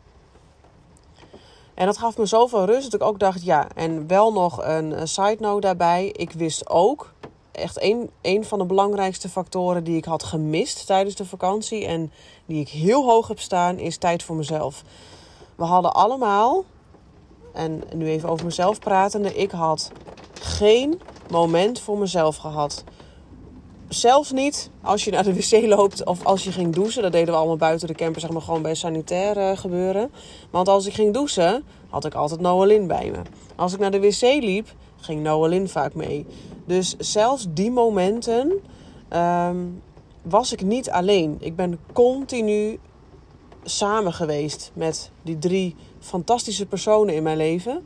En 1.73 1.85
dat 1.85 1.97
gaf 1.97 2.17
me 2.17 2.25
zoveel 2.25 2.65
rust 2.65 2.91
dat 2.91 3.01
ik 3.01 3.07
ook 3.07 3.19
dacht, 3.19 3.43
ja, 3.43 3.67
en 3.75 4.07
wel 4.07 4.33
nog 4.33 4.63
een 4.63 5.07
side 5.07 5.37
note 5.39 5.61
daarbij. 5.61 6.07
Ik 6.07 6.31
wist 6.31 6.69
ook, 6.69 7.13
echt 7.51 7.81
een, 7.81 8.09
een 8.21 8.45
van 8.45 8.59
de 8.59 8.65
belangrijkste 8.65 9.29
factoren 9.29 9.83
die 9.83 9.97
ik 9.97 10.05
had 10.05 10.23
gemist 10.23 10.85
tijdens 10.85 11.15
de 11.15 11.25
vakantie 11.25 11.85
en 11.85 12.11
die 12.45 12.59
ik 12.59 12.69
heel 12.69 13.03
hoog 13.03 13.27
heb 13.27 13.39
staan, 13.39 13.77
is 13.77 13.97
tijd 13.97 14.23
voor 14.23 14.35
mezelf. 14.35 14.83
We 15.55 15.63
hadden 15.63 15.93
allemaal 15.93 16.63
en 17.53 17.83
nu 17.93 18.07
even 18.07 18.29
over 18.29 18.45
mezelf 18.45 18.79
pratende. 18.79 19.35
Ik 19.35 19.51
had 19.51 19.91
geen 20.33 21.01
moment 21.29 21.79
voor 21.79 21.97
mezelf 21.97 22.35
gehad. 22.35 22.83
Zelfs 23.87 24.31
niet 24.31 24.69
als 24.81 25.03
je 25.03 25.11
naar 25.11 25.23
de 25.23 25.33
wc 25.33 25.65
loopt 25.67 26.05
of 26.05 26.25
als 26.25 26.43
je 26.43 26.51
ging 26.51 26.73
douchen. 26.73 27.01
Dat 27.01 27.11
deden 27.11 27.33
we 27.33 27.39
allemaal 27.39 27.57
buiten 27.57 27.87
de 27.87 27.93
camper, 27.93 28.21
zeg 28.21 28.29
maar 28.29 28.41
gewoon 28.41 28.61
bij 28.61 28.75
sanitair 28.75 29.57
gebeuren. 29.57 30.11
Want 30.49 30.67
als 30.67 30.85
ik 30.85 30.93
ging 30.93 31.13
douchen, 31.13 31.63
had 31.89 32.05
ik 32.05 32.13
altijd 32.13 32.39
Noelin 32.39 32.87
bij 32.87 33.11
me. 33.11 33.21
Als 33.55 33.73
ik 33.73 33.79
naar 33.79 33.91
de 33.91 33.99
wc 33.99 34.21
liep, 34.21 34.67
ging 34.99 35.23
Noelin 35.23 35.69
vaak 35.69 35.93
mee. 35.93 36.25
Dus 36.65 36.95
zelfs 36.97 37.47
die 37.49 37.71
momenten 37.71 38.53
um, 39.13 39.81
was 40.21 40.53
ik 40.53 40.61
niet 40.61 40.89
alleen. 40.89 41.37
Ik 41.39 41.55
ben 41.55 41.79
continu 41.93 42.79
samen 43.63 44.13
geweest 44.13 44.71
met 44.73 45.11
die 45.21 45.39
drie 45.39 45.75
fantastische 45.99 46.65
personen 46.65 47.15
in 47.15 47.23
mijn 47.23 47.37
leven. 47.37 47.83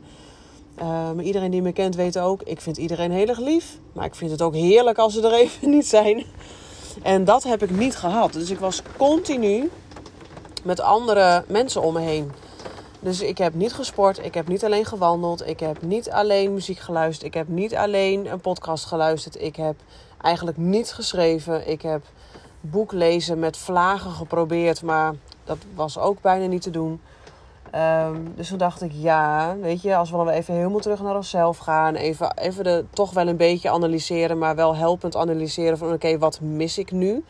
Maar 1.14 1.22
iedereen 1.22 1.50
die 1.50 1.62
me 1.62 1.72
kent 1.72 1.94
weet 1.94 2.18
ook, 2.18 2.42
ik 2.42 2.60
vind 2.60 2.76
iedereen 2.76 3.10
heel 3.10 3.26
erg 3.28 3.38
lief. 3.38 3.78
Maar 3.92 4.04
ik 4.04 4.14
vind 4.14 4.30
het 4.30 4.42
ook 4.42 4.54
heerlijk 4.54 4.98
als 4.98 5.12
ze 5.12 5.22
er 5.22 5.34
even 5.34 5.70
niet 5.76 5.86
zijn. 5.86 6.24
En 7.02 7.24
dat 7.24 7.42
heb 7.42 7.62
ik 7.62 7.70
niet 7.70 7.96
gehad. 7.96 8.32
Dus 8.32 8.50
ik 8.50 8.58
was 8.58 8.82
continu 8.96 9.70
met 10.64 10.80
andere 10.80 11.44
mensen 11.48 11.82
om 11.82 11.92
me 11.92 12.00
heen. 12.00 12.30
Dus 13.00 13.20
ik 13.20 13.38
heb 13.38 13.54
niet 13.54 13.72
gesport, 13.72 14.24
ik 14.24 14.34
heb 14.34 14.48
niet 14.48 14.64
alleen 14.64 14.84
gewandeld, 14.84 15.46
ik 15.46 15.60
heb 15.60 15.82
niet 15.82 16.10
alleen 16.10 16.54
muziek 16.54 16.78
geluisterd, 16.78 17.26
ik 17.26 17.34
heb 17.34 17.48
niet 17.48 17.74
alleen 17.74 18.32
een 18.32 18.40
podcast 18.40 18.84
geluisterd, 18.84 19.42
ik 19.42 19.56
heb 19.56 19.74
eigenlijk 20.20 20.56
niet 20.56 20.92
geschreven, 20.92 21.68
ik 21.68 21.82
heb 21.82 22.02
boek 22.60 22.92
lezen 22.92 23.38
met 23.38 23.56
vlagen 23.56 24.10
geprobeerd, 24.10 24.82
maar 24.82 25.14
dat 25.44 25.58
was 25.74 25.98
ook 25.98 26.20
bijna 26.20 26.46
niet 26.46 26.62
te 26.62 26.70
doen. 26.70 27.00
Ehm, 27.70 28.16
dus 28.34 28.48
toen 28.48 28.58
dacht 28.58 28.82
ik, 28.82 28.90
ja, 28.94 29.56
weet 29.60 29.82
je, 29.82 29.96
als 29.96 30.10
we 30.10 30.16
dan 30.16 30.28
even 30.28 30.54
helemaal 30.54 30.80
terug 30.80 31.02
naar 31.02 31.16
onszelf 31.16 31.58
gaan, 31.58 31.94
even, 31.94 32.36
even 32.36 32.64
de, 32.64 32.84
toch 32.90 33.12
wel 33.12 33.28
een 33.28 33.36
beetje 33.36 33.70
analyseren, 33.70 34.38
maar 34.38 34.54
wel 34.54 34.76
helpend 34.76 35.16
analyseren 35.16 35.78
van 35.78 35.92
oké, 35.92 36.18
wat 36.18 36.40
mis 36.40 36.78
ik 36.78 36.90
nu? 36.90 37.24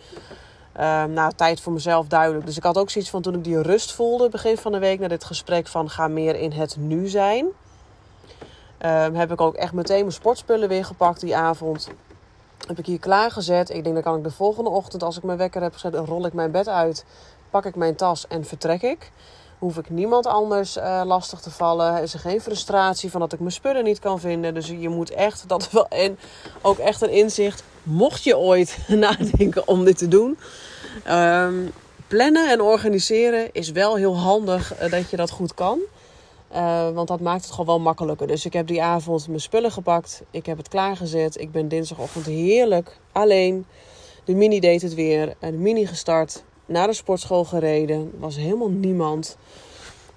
Um, 0.81 1.13
nou, 1.13 1.33
tijd 1.37 1.61
voor 1.61 1.73
mezelf 1.73 2.07
duidelijk. 2.07 2.47
Dus 2.47 2.57
ik 2.57 2.63
had 2.63 2.79
ook 2.79 2.91
zoiets 2.91 3.11
van 3.11 3.23
toen 3.23 3.35
ik 3.35 3.45
die 3.45 3.63
rust 3.63 3.93
voelde, 3.93 4.29
begin 4.29 4.57
van 4.57 4.73
de 4.73 4.79
week, 4.79 5.01
na 5.01 5.09
dit 5.09 5.25
gesprek 5.25 5.67
van 5.67 5.91
ga 5.91 6.09
meer 6.09 6.37
in 6.37 6.53
het 6.53 6.77
nu 6.77 7.09
zijn. 7.09 7.47
Um, 8.85 9.15
heb 9.15 9.33
ik 9.33 9.41
ook 9.41 9.55
echt 9.55 9.73
meteen 9.73 10.01
mijn 10.01 10.13
sportspullen 10.13 10.69
weer 10.69 10.85
gepakt 10.85 11.21
die 11.21 11.37
avond. 11.37 11.91
Heb 12.67 12.79
ik 12.79 12.87
hier 12.87 12.99
klaargezet. 12.99 13.71
Ik 13.71 13.83
denk 13.83 13.95
dan 13.95 14.05
kan 14.05 14.17
ik 14.17 14.25
de 14.25 14.31
volgende 14.31 14.71
ochtend, 14.71 15.03
als 15.03 15.17
ik 15.17 15.23
mijn 15.23 15.39
wekker 15.39 15.63
heb 15.63 15.73
gezet, 15.73 15.95
rol 15.95 16.27
ik 16.27 16.33
mijn 16.33 16.51
bed 16.51 16.69
uit. 16.69 17.05
Pak 17.55 17.65
ik 17.65 17.77
mijn 17.77 17.95
tas 17.95 18.27
en 18.29 18.45
vertrek 18.45 18.83
ik. 18.83 19.11
Hoef 19.59 19.77
ik 19.77 19.91
niemand 19.91 20.27
anders 20.27 20.77
uh, 20.77 21.03
lastig 21.05 21.41
te 21.41 21.51
vallen. 21.51 22.03
Is 22.03 22.15
er 22.15 22.21
geen 22.21 22.41
frustratie 22.41 23.11
van 23.11 23.21
dat 23.21 23.33
ik 23.33 23.39
mijn 23.39 23.53
spullen 23.53 23.85
niet 23.85 23.99
kan 23.99 24.21
vinden. 24.21 24.55
Dus 24.55 24.67
je 24.67 24.89
moet 24.89 25.11
echt, 25.11 25.49
dat 25.49 25.71
wel 25.71 25.89
en 25.89 26.19
ook 26.63 26.79
echt 26.79 27.03
een 27.03 27.11
inzicht. 27.11 27.65
Mocht 27.83 28.25
je 28.25 28.39
ooit 28.39 28.79
nadenken 28.89 29.69
om 29.69 29.85
dit 29.85 29.99
te 29.99 30.09
doen. 30.09 30.39
Um, 31.11 31.73
plannen 32.09 32.51
en 32.51 32.61
organiseren 32.61 33.53
is 33.53 33.71
wel 33.71 33.97
heel 33.97 34.17
handig 34.17 34.83
uh, 34.83 34.91
dat 34.91 35.11
je 35.11 35.17
dat 35.17 35.31
goed 35.31 35.55
kan. 35.55 35.79
Uh, 36.53 36.91
want 36.91 37.09
dat 37.09 37.21
maakt 37.21 37.43
het 37.43 37.51
gewoon 37.51 37.67
wel 37.67 37.81
makkelijker. 37.81 38.27
Dus 38.27 38.45
ik 38.45 38.53
heb 38.53 38.67
die 38.67 38.83
avond 38.83 39.29
mijn 39.29 39.41
spullen 39.41 39.73
gepakt. 39.73 40.23
Ik 40.31 40.47
heb 40.47 40.57
het 40.57 40.69
klaargezet. 40.69 41.41
Ik 41.41 41.53
ben 41.53 41.69
dinsdagochtend 41.69 42.27
heerlijk 42.27 42.99
alleen. 43.13 43.67
De 44.25 44.35
mini 44.35 44.61
deed 44.61 44.83
het 44.83 44.95
weer. 44.95 45.35
De 45.41 45.53
mini 45.53 45.87
gestart. 45.87 46.43
Naar 46.67 46.87
de 46.87 46.93
sportschool 46.93 47.45
gereden. 47.45 47.97
Er 47.97 48.21
was 48.21 48.37
helemaal 48.37 48.71
niemand. 48.71 49.37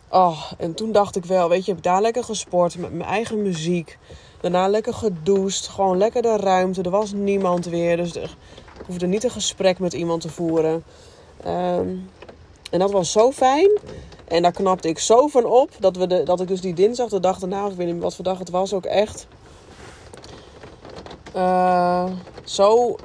Oh, 0.10 0.52
en 0.58 0.74
toen 0.74 0.92
dacht 0.92 1.16
ik 1.16 1.26
wel, 1.26 1.50
weet 1.50 1.66
je, 1.66 1.72
ik 1.72 1.78
heb 1.78 1.84
daar 1.84 2.02
lekker 2.02 2.24
gesport 2.24 2.78
met 2.78 2.94
mijn 2.94 3.10
eigen 3.10 3.42
muziek. 3.42 3.98
Daarna 4.42 4.68
lekker 4.68 4.94
gedoucht. 4.94 5.68
Gewoon 5.68 5.98
lekker 5.98 6.22
de 6.22 6.38
ruimte. 6.38 6.82
Er 6.82 6.90
was 6.90 7.12
niemand 7.14 7.66
weer. 7.66 7.98
Dus 7.98 8.16
ik 8.16 8.30
hoefde 8.86 9.08
niet 9.08 9.24
een 9.24 9.32
gesprek 9.32 9.80
met 9.80 9.94
iemand 9.94 10.22
te 10.22 10.30
voeren. 10.30 10.84
Um, 11.48 12.10
en 12.72 12.80
dat 12.80 12.92
was 12.92 13.12
zo 13.12 13.32
fijn. 13.32 13.70
En 14.28 14.42
daar 14.42 14.52
knapte 14.52 14.88
ik 14.88 15.00
zo 15.00 15.28
van 15.28 15.46
op. 15.46 15.70
Dat, 15.80 15.96
we 15.96 16.08
de, 16.08 16.24
dat 16.24 16.42
ik 16.42 16.48
dus 16.48 16.62
die 16.62 16.74
dinsdag, 16.74 17.10
de 17.10 17.20
dag 17.20 17.40
daarna, 17.40 17.66
ik 17.66 17.76
weet 17.76 17.94
niet 17.94 18.02
wat 18.02 18.16
voor 18.16 18.24
dag 18.24 18.40
het 18.40 18.50
was, 18.50 18.74
ook 18.74 18.86
echt 18.86 19.28
uh, 21.36 22.12
zo 22.44 22.96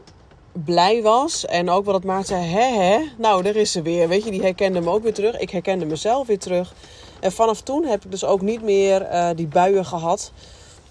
blij 0.53 1.03
was. 1.03 1.47
En 1.47 1.71
ook 1.71 1.85
wat 1.85 1.95
het 1.95 2.05
maakte 2.05 2.27
zei, 2.27 2.45
hè 2.45 2.83
hè, 2.83 2.99
nou 3.19 3.43
daar 3.43 3.57
is 3.57 3.73
ze 3.73 3.83
weer. 3.83 4.09
Weet 4.09 4.25
je, 4.25 4.31
die 4.31 4.43
herkende 4.43 4.81
me 4.81 4.91
ook 4.91 5.03
weer 5.03 5.15
terug. 5.15 5.39
Ik 5.39 5.51
herkende 5.51 5.85
mezelf 5.85 6.27
weer 6.27 6.39
terug. 6.39 6.75
En 7.21 7.33
vanaf 7.33 7.61
toen 7.61 7.85
heb 7.85 8.05
ik 8.05 8.11
dus 8.11 8.25
ook 8.25 8.41
niet 8.41 8.63
meer 8.63 9.03
uh, 9.03 9.31
die 9.35 9.47
buien 9.47 9.85
gehad. 9.85 10.33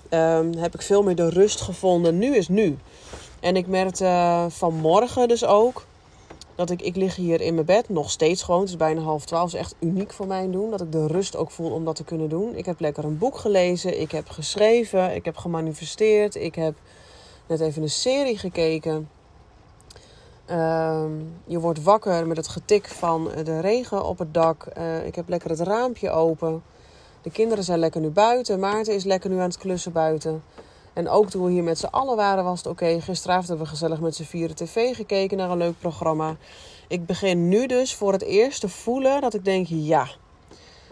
Um, 0.10 0.54
heb 0.58 0.74
ik 0.74 0.82
veel 0.82 1.04
meer 1.04 1.16
de 1.16 1.30
rust 1.30 1.62
gevonden. 1.62 2.18
Nu 2.18 2.36
is 2.36 2.48
nu. 2.48 2.78
En 3.40 3.56
ik 3.56 3.68
merkte 3.68 4.04
uh, 4.04 4.46
vanmorgen 4.50 5.28
dus 5.28 5.46
ook 5.46 5.86
dat 6.56 6.70
ik, 6.70 6.82
ik 6.82 6.96
lig 6.96 7.16
hier 7.16 7.42
in 7.42 7.54
mijn 7.54 7.66
bed, 7.66 7.90
nog 7.90 8.12
steeds 8.12 8.44
gewoon. 8.44 8.60
Het 8.60 8.70
is 8.70 8.78
bijna 8.78 9.02
half 9.02 9.26
twaalf. 9.26 9.54
Is 9.54 9.60
echt 9.60 9.76
uniek 9.80 10.14
voor 10.14 10.28
mij 10.28 10.52
doen. 10.52 10.72
Dat 10.72 10.82
ik 10.82 10.92
de 10.92 11.08
rust 11.08 11.36
ook 11.36 11.52
voel 11.52 11.72
om 11.72 11.86
dat 11.86 11.96
te 11.96 12.04
kunnen 12.04 12.30
doen. 12.30 12.56
Ik 12.56 12.66
heb 12.66 12.80
lekker 12.80 13.04
een 13.04 13.18
boek 13.18 13.38
gelezen. 13.38 14.02
Ik 14.02 14.12
heb 14.12 14.30
geschreven. 14.30 15.16
Ik 15.16 15.26
heb 15.26 15.38
gemanifesteerd. 15.38 16.36
Ik 16.36 16.56
heb 16.56 16.74
net 17.48 17.60
even 17.60 17.82
een 17.82 17.90
serie 17.90 18.38
gekeken. 18.38 19.10
Um, 20.52 21.34
je 21.46 21.60
wordt 21.60 21.84
wakker 21.84 22.28
met 22.28 22.38
het 22.38 22.48
getik 22.48 22.88
van 22.88 23.30
de 23.44 23.60
regen 23.60 24.06
op 24.06 24.20
het 24.20 24.34
dak. 24.34 24.68
Uh, 24.78 25.06
ik 25.06 25.16
heb 25.16 25.30
lekker 25.30 25.50
het 25.50 25.60
raampje 25.60 26.10
open. 26.10 26.64
De 27.22 27.32
kinderen 27.32 27.64
zijn 27.64 27.80
lekker 27.80 28.02
nu 28.02 28.10
buiten. 28.10 28.60
Maarten 28.60 28.94
is 28.94 29.04
lekker 29.04 29.30
nu 29.30 29.36
aan 29.36 29.42
het 29.42 29.58
klussen 29.58 29.92
buiten. 29.92 30.44
En 30.94 31.10
ook 31.10 31.30
toen 31.30 31.46
we 31.46 31.52
hier 31.52 31.64
met 31.64 31.78
z'n 31.78 31.86
allen 31.86 32.16
waren, 32.16 32.44
was 32.44 32.58
het 32.58 32.68
oké. 32.68 33.02
Gisteravond 33.02 33.48
hebben 33.48 33.66
we 33.66 33.72
gezellig 33.72 34.00
met 34.00 34.16
z'n 34.16 34.24
vieren 34.24 34.56
tv 34.56 34.96
gekeken 34.96 35.38
naar 35.38 35.50
een 35.50 35.58
leuk 35.58 35.80
programma. 35.80 36.36
Ik 36.88 37.06
begin 37.06 37.48
nu 37.48 37.68
dus 37.68 37.96
voor 37.96 38.12
het 38.12 38.24
eerst 38.24 38.62
te 38.62 38.70
voelen 38.70 39.22
dat 39.22 39.34
ik 39.34 39.46
denk: 39.46 39.68
ja, 39.70 40.08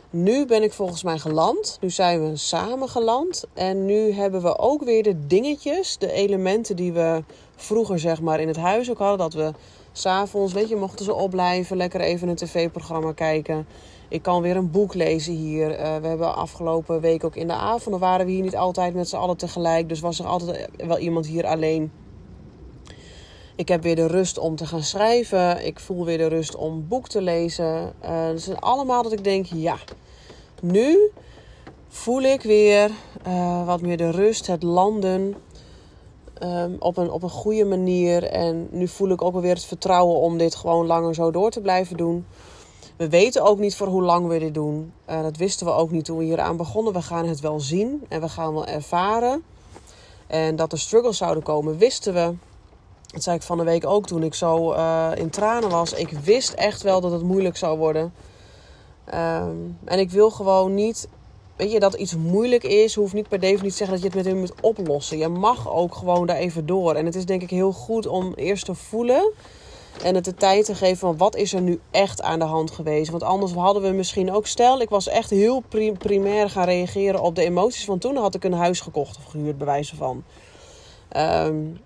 nu 0.10 0.46
ben 0.46 0.64
ik 0.64 0.74
volgens 0.74 1.04
mij 1.04 1.20
geland. 1.20 1.78
Nu 1.82 1.90
zijn 1.90 2.30
we 2.30 2.36
samen 2.36 2.90
geland. 2.90 3.46
En 3.54 3.86
nu 3.86 4.12
hebben 4.12 4.42
we 4.42 4.58
ook 4.58 4.84
weer 4.84 5.04
de 5.04 5.26
dingetjes, 5.28 5.98
de 5.98 6.12
elementen 6.12 6.76
die 6.76 6.94
we 6.94 7.24
vroeger 7.62 8.00
zeg 8.00 8.22
maar 8.22 8.40
in 8.40 8.48
het 8.48 8.58
huis 8.58 8.90
ook 8.90 8.98
hadden. 8.98 9.18
Dat 9.18 9.34
we 9.34 9.52
s'avonds, 9.92 10.54
weet 10.54 10.70
je, 10.70 10.76
mochten 10.76 11.06
ze 11.06 11.14
opblijven, 11.14 11.78
lekker 11.78 12.02
even 12.02 12.28
een 12.28 12.36
tv-programma 12.36 13.14
kijken. 13.14 13.68
Ik 14.10 14.22
kan 14.22 14.42
weer 14.42 14.56
een 14.56 14.72
boek 14.72 14.94
lezen 14.94 15.34
hier. 15.34 15.70
Uh, 15.72 15.98
we 15.98 16.08
hebben 16.08 16.36
afgelopen 16.36 17.02
week 17.02 17.24
ook 17.24 17.36
in 17.36 17.48
de 17.48 17.54
avonden 17.54 18.00
waren 18.00 18.26
we 18.26 18.32
hier 18.32 18.44
niet 18.44 18.56
altijd 18.56 18.94
met 18.94 19.10
z'n 19.10 19.16
allen 19.16 19.38
tegelijk. 19.38 19.90
Dus 19.90 20.00
was 20.00 20.20
er 20.20 20.26
altijd 20.26 20.70
wel 20.78 20.98
iemand 20.98 21.28
hier 21.28 21.46
alleen. 21.46 21.92
Ik 23.56 23.68
heb 23.68 23.84
weer 23.84 23.96
de 23.96 24.08
rust 24.08 24.38
om 24.38 24.56
te 24.56 24.66
gaan 24.66 24.84
schrijven. 24.84 25.66
Ik 25.66 25.80
voel 25.80 26.06
weer 26.06 26.18
de 26.18 26.28
rust 26.28 26.56
om 26.56 26.88
boek 26.88 27.08
te 27.08 27.22
lezen. 27.22 27.94
Uh, 28.04 28.28
dat 28.28 28.42
zijn 28.42 28.60
allemaal 28.60 29.04
dat 29.04 29.12
ik 29.12 29.24
denk, 29.24 29.46
ja, 29.46 29.78
nu 30.62 31.12
voel 31.88 32.22
ik 32.22 32.42
weer 32.42 32.92
uh, 33.28 33.66
wat 33.66 33.82
meer 33.82 33.98
de 33.98 34.12
rust, 34.12 34.48
het 34.48 34.64
landen. 34.64 35.36
Um, 36.44 36.76
op, 36.80 36.98
een, 36.98 37.12
op 37.12 37.24
een 37.24 37.30
goede 37.30 37.66
manier. 37.66 38.24
En 38.24 38.68
nu 38.72 38.88
voel 38.88 39.10
ik 39.10 39.22
ook 39.22 39.42
weer 39.42 39.54
het 39.54 39.66
vertrouwen 39.66 40.20
om 40.20 40.38
dit 40.38 40.56
gewoon 40.56 40.86
langer 40.86 41.16
zo 41.16 41.32
door 41.32 41.52
te 41.52 41.62
blijven 41.62 41.98
doen. 41.98 42.26
We 42.98 43.10
weten 43.10 43.44
ook 43.44 43.60
niet 43.60 43.76
voor 43.76 43.88
hoe 43.88 44.02
lang 44.04 44.28
we 44.28 44.40
dit 44.40 44.54
doen. 44.54 44.94
Uh, 45.10 45.22
dat 45.22 45.38
wisten 45.38 45.66
we 45.66 45.72
ook 45.72 45.92
niet 45.92 46.06
toen 46.06 46.18
we 46.18 46.24
hier 46.24 46.40
aan 46.40 46.58
begonnen. 46.58 46.94
We 46.94 47.02
gaan 47.02 47.28
het 47.28 47.40
wel 47.40 47.60
zien 47.60 48.06
en 48.10 48.22
we 48.22 48.30
gaan 48.30 48.54
wel 48.54 48.66
ervaren. 48.66 49.44
En 50.28 50.56
dat 50.56 50.72
er 50.72 50.80
struggles 50.80 51.18
zouden 51.18 51.44
komen, 51.44 51.78
wisten 51.78 52.14
we. 52.14 52.34
Dat 53.12 53.24
zei 53.24 53.36
ik 53.36 53.42
van 53.42 53.58
de 53.58 53.64
week 53.64 53.86
ook 53.86 54.06
toen 54.06 54.24
ik 54.24 54.34
zo 54.34 54.74
uh, 54.74 55.12
in 55.16 55.30
tranen 55.30 55.70
was. 55.70 55.94
Ik 55.94 56.10
wist 56.10 56.54
echt 56.54 56.82
wel 56.82 57.02
dat 57.02 57.12
het 57.12 57.24
moeilijk 57.24 57.58
zou 57.58 57.78
worden. 57.78 58.14
Um, 59.14 59.78
en 59.86 60.00
ik 60.00 60.12
wil 60.12 60.30
gewoon 60.32 60.74
niet. 60.74 61.08
Weet 61.60 61.72
je, 61.72 61.80
dat 61.80 61.94
iets 61.94 62.16
moeilijk 62.16 62.64
is, 62.64 62.96
hoeft 62.96 63.14
niet 63.14 63.28
per 63.28 63.40
definitie 63.40 63.70
te 63.70 63.78
zeggen 63.78 63.94
dat 63.94 64.02
je 64.02 64.08
het 64.08 64.18
met 64.18 64.26
hem 64.26 64.40
moet 64.40 64.62
oplossen. 64.62 65.18
Je 65.18 65.28
mag 65.28 65.72
ook 65.72 65.96
gewoon 65.96 66.26
daar 66.26 66.36
even 66.36 66.66
door. 66.66 66.96
En 66.96 67.06
het 67.06 67.16
is 67.16 67.26
denk 67.26 67.42
ik 67.42 67.50
heel 67.50 67.72
goed 67.72 68.08
om 68.08 68.34
eerst 68.34 68.66
te 68.66 68.76
voelen 68.76 69.32
en 70.04 70.16
het 70.16 70.26
de 70.26 70.34
tijd 70.34 70.66
te 70.66 70.76
geven 70.76 70.98
van 70.98 71.18
wat 71.18 71.36
is 71.36 71.54
er 71.54 71.62
nu 71.62 71.80
echt 71.92 72.22
aan 72.22 72.40
de 72.40 72.46
hand 72.46 72.72
geweest. 72.72 73.10
Want 73.10 73.24
anders 73.24 73.54
hadden 73.54 73.84
we 73.84 73.90
misschien 73.90 74.32
ook... 74.32 74.48
Stel, 74.48 74.82
ik 74.82 74.90
was 74.90 75.08
echt 75.08 75.30
heel 75.30 75.64
primair 75.98 76.50
gaan 76.50 76.66
reageren 76.66 77.22
op 77.22 77.36
de 77.36 77.44
emoties 77.44 77.86
van 77.86 78.00
toen. 78.00 78.16
had 78.16 78.36
ik 78.36 78.44
een 78.44 78.54
huis 78.54 78.80
gekocht 78.80 79.18
of 79.18 79.24
gehuurd, 79.24 79.58
bij 79.58 79.68
wijze 79.68 79.96
van. 79.96 80.24
Um, 81.18 81.80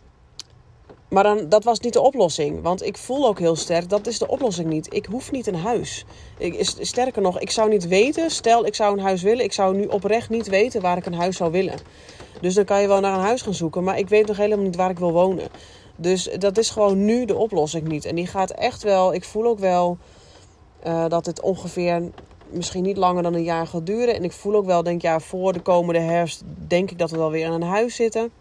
maar 1.13 1.23
dan, 1.23 1.49
dat 1.49 1.63
was 1.63 1.79
niet 1.79 1.93
de 1.93 2.01
oplossing. 2.01 2.61
Want 2.61 2.83
ik 2.83 2.97
voel 2.97 3.27
ook 3.27 3.39
heel 3.39 3.55
sterk, 3.55 3.89
dat 3.89 4.07
is 4.07 4.17
de 4.17 4.27
oplossing 4.27 4.69
niet. 4.69 4.93
Ik 4.93 5.05
hoef 5.05 5.31
niet 5.31 5.47
een 5.47 5.55
huis. 5.55 6.05
Ik, 6.37 6.71
sterker 6.79 7.21
nog, 7.21 7.39
ik 7.39 7.51
zou 7.51 7.69
niet 7.69 7.87
weten... 7.87 8.31
Stel, 8.31 8.65
ik 8.65 8.75
zou 8.75 8.97
een 8.97 9.03
huis 9.03 9.21
willen. 9.21 9.43
Ik 9.43 9.53
zou 9.53 9.75
nu 9.75 9.85
oprecht 9.85 10.29
niet 10.29 10.47
weten 10.47 10.81
waar 10.81 10.97
ik 10.97 11.05
een 11.05 11.13
huis 11.13 11.37
zou 11.37 11.51
willen. 11.51 11.75
Dus 12.41 12.53
dan 12.53 12.65
kan 12.65 12.81
je 12.81 12.87
wel 12.87 12.99
naar 12.99 13.13
een 13.13 13.25
huis 13.25 13.41
gaan 13.41 13.53
zoeken. 13.53 13.83
Maar 13.83 13.97
ik 13.97 14.09
weet 14.09 14.27
nog 14.27 14.37
helemaal 14.37 14.65
niet 14.65 14.75
waar 14.75 14.89
ik 14.89 14.99
wil 14.99 15.11
wonen. 15.11 15.47
Dus 15.95 16.29
dat 16.39 16.57
is 16.57 16.69
gewoon 16.69 17.05
nu 17.05 17.25
de 17.25 17.35
oplossing 17.35 17.87
niet. 17.87 18.05
En 18.05 18.15
die 18.15 18.27
gaat 18.27 18.51
echt 18.51 18.83
wel, 18.83 19.13
ik 19.13 19.23
voel 19.23 19.45
ook 19.45 19.59
wel 19.59 19.97
uh, 20.87 21.05
dat 21.07 21.25
het 21.25 21.41
ongeveer 21.41 22.01
misschien 22.49 22.83
niet 22.83 22.97
langer 22.97 23.23
dan 23.23 23.33
een 23.33 23.43
jaar 23.43 23.67
gaat 23.67 23.85
duren. 23.85 24.15
En 24.15 24.23
ik 24.23 24.31
voel 24.31 24.55
ook 24.55 24.65
wel, 24.65 24.83
denk 24.83 25.01
ja, 25.01 25.19
voor 25.19 25.53
de 25.53 25.61
komende 25.61 25.99
herfst 25.99 26.43
denk 26.67 26.91
ik 26.91 26.97
dat 26.97 27.11
we 27.11 27.17
wel 27.17 27.31
weer 27.31 27.45
in 27.45 27.51
een 27.51 27.61
huis 27.61 27.95
zitten. 27.95 28.31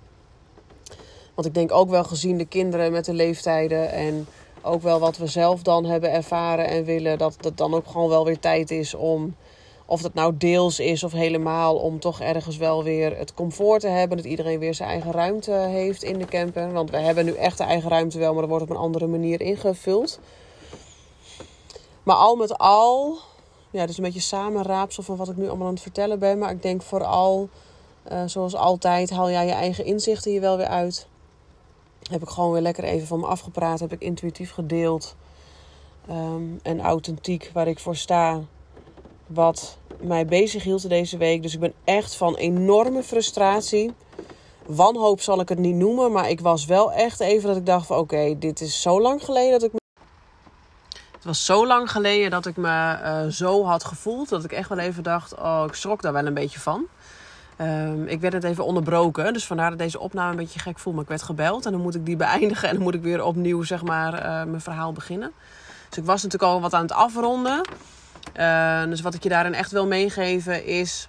Want 1.35 1.47
ik 1.47 1.55
denk 1.55 1.73
ook 1.73 1.91
wel 1.91 2.05
gezien 2.05 2.39
de 2.39 2.45
kinderen 2.45 2.93
met 2.93 3.05
de 3.05 3.13
leeftijden 3.13 3.91
en 3.91 4.27
ook 4.63 4.83
wel 4.83 5.01
wat 5.01 5.17
we 5.17 5.27
zelf 5.27 5.63
dan 5.63 5.85
hebben 5.85 6.13
ervaren 6.13 6.69
en 6.69 6.85
willen, 6.85 7.19
dat 7.19 7.37
het 7.41 7.57
dan 7.57 7.75
ook 7.75 7.87
gewoon 7.87 8.09
wel 8.09 8.25
weer 8.25 8.39
tijd 8.39 8.71
is 8.71 8.95
om 8.95 9.35
of 9.87 10.03
dat 10.03 10.15
nou 10.15 10.37
deels 10.37 10.79
is 10.81 11.05
of 11.05 11.13
helemaal 11.13 11.77
om 11.77 12.01
toch 12.01 12.21
ergens 12.21 12.57
wel 12.57 12.85
weer 12.85 13.17
het 13.17 13.35
comfort 13.35 13.81
te 13.81 13.89
hebben. 13.89 14.17
Dat 14.17 14.27
iedereen 14.27 14.59
weer 14.59 14.75
zijn 14.75 14.89
eigen 14.89 15.13
ruimte 15.13 15.53
heeft 15.53 16.03
in 16.03 16.19
de 16.19 16.25
camper. 16.25 16.73
Want 16.73 16.91
we 16.91 16.97
hebben 16.97 17.25
nu 17.25 17.35
echt 17.35 17.59
de 17.59 17.65
eigen 17.65 17.91
ruimte 17.91 18.19
wel, 18.19 18.33
maar 18.33 18.41
dat 18.41 18.51
wordt 18.51 18.65
op 18.65 18.71
een 18.71 18.83
andere 18.83 19.07
manier 19.07 19.41
ingevuld. 19.41 20.19
Maar 22.03 22.17
al 22.17 22.37
met 22.37 22.59
al, 22.59 23.19
ja, 23.71 23.87
dus 23.87 23.99
een 23.99 24.05
beetje 24.05 24.21
samenraapsel 24.21 25.03
van 25.03 25.17
wat 25.17 25.29
ik 25.29 25.37
nu 25.37 25.49
allemaal 25.49 25.67
aan 25.67 25.73
het 25.73 25.83
vertellen 25.83 26.19
ben. 26.19 26.39
Maar 26.39 26.51
ik 26.51 26.63
denk 26.63 26.83
vooral, 26.83 27.49
uh, 28.13 28.23
zoals 28.27 28.55
altijd, 28.55 29.11
haal 29.11 29.31
jij 29.31 29.47
je 29.47 29.53
eigen 29.53 29.85
inzichten 29.85 30.31
hier 30.31 30.41
wel 30.41 30.57
weer 30.57 30.67
uit. 30.67 31.07
Heb 32.11 32.23
ik 32.23 32.29
gewoon 32.29 32.53
weer 32.53 32.61
lekker 32.61 32.85
even 32.85 33.07
van 33.07 33.21
me 33.21 33.27
afgepraat. 33.27 33.81
Heb 33.81 33.93
ik 33.93 34.01
intuïtief 34.01 34.53
gedeeld. 34.53 35.17
Um, 36.11 36.61
en 36.63 36.81
authentiek 36.81 37.51
waar 37.53 37.69
ik 37.69 37.79
voor 37.79 37.97
sta 37.97 38.41
wat 39.27 39.79
mij 40.01 40.27
bezig 40.27 40.63
hield 40.63 40.89
deze 40.89 41.17
week. 41.17 41.43
Dus 41.43 41.55
ik 41.55 41.61
ben 41.61 41.75
echt 41.85 42.15
van 42.15 42.37
enorme 42.37 43.03
frustratie. 43.03 43.93
Wanhoop 44.67 45.21
zal 45.21 45.41
ik 45.41 45.49
het 45.49 45.59
niet 45.59 45.75
noemen, 45.75 46.13
maar 46.13 46.29
ik 46.29 46.41
was 46.41 46.65
wel 46.65 46.93
echt 46.93 47.21
even 47.21 47.49
dat 47.49 47.57
ik 47.57 47.67
dacht 47.67 47.87
van 47.87 47.99
oké, 47.99 48.39
dit 48.39 48.61
is 48.61 48.83
zo 48.83 49.01
lang 49.01 49.25
geleden 49.25 49.51
dat 49.51 49.63
ik. 49.63 49.81
Het 51.13 51.25
was 51.25 51.45
zo 51.45 51.67
lang 51.67 51.91
geleden 51.91 52.31
dat 52.31 52.47
ik 52.47 52.57
me 52.57 52.99
uh, 53.03 53.27
zo 53.27 53.65
had 53.65 53.85
gevoeld 53.85 54.29
dat 54.29 54.45
ik 54.45 54.53
echt 54.53 54.69
wel 54.69 54.79
even 54.79 55.03
dacht, 55.03 55.35
oh 55.35 55.65
ik 55.67 55.75
schrok 55.75 56.03
daar 56.03 56.13
wel 56.13 56.27
een 56.27 56.35
beetje 56.35 56.61
van. 56.61 56.87
Um, 57.61 58.07
ik 58.07 58.21
werd 58.21 58.33
het 58.33 58.45
even 58.45 58.65
onderbroken, 58.65 59.33
dus 59.33 59.47
vandaar 59.47 59.71
dat 59.71 59.79
deze 59.79 59.99
opname 59.99 60.31
een 60.31 60.37
beetje 60.37 60.59
gek 60.59 60.79
voel. 60.79 60.93
Maar 60.93 61.03
ik 61.03 61.09
werd 61.09 61.23
gebeld 61.23 61.67
en 61.67 61.73
dan 61.73 61.81
moet 61.81 61.95
ik 61.95 62.07
die 62.07 62.17
beëindigen 62.17 62.69
en 62.69 62.75
dan 62.75 62.83
moet 62.83 62.95
ik 62.95 63.03
weer 63.03 63.25
opnieuw 63.25 63.63
zeg 63.63 63.83
maar 63.83 64.15
uh, 64.15 64.23
mijn 64.23 64.61
verhaal 64.61 64.93
beginnen. 64.93 65.33
Dus 65.89 65.99
ik 65.99 66.05
was 66.05 66.23
natuurlijk 66.23 66.53
al 66.53 66.61
wat 66.61 66.75
aan 66.75 66.83
het 66.83 66.93
afronden. 66.93 67.69
Uh, 68.37 68.85
dus 68.85 69.01
wat 69.01 69.15
ik 69.15 69.23
je 69.23 69.29
daarin 69.29 69.55
echt 69.55 69.71
wil 69.71 69.87
meegeven 69.87 70.65
is... 70.65 71.09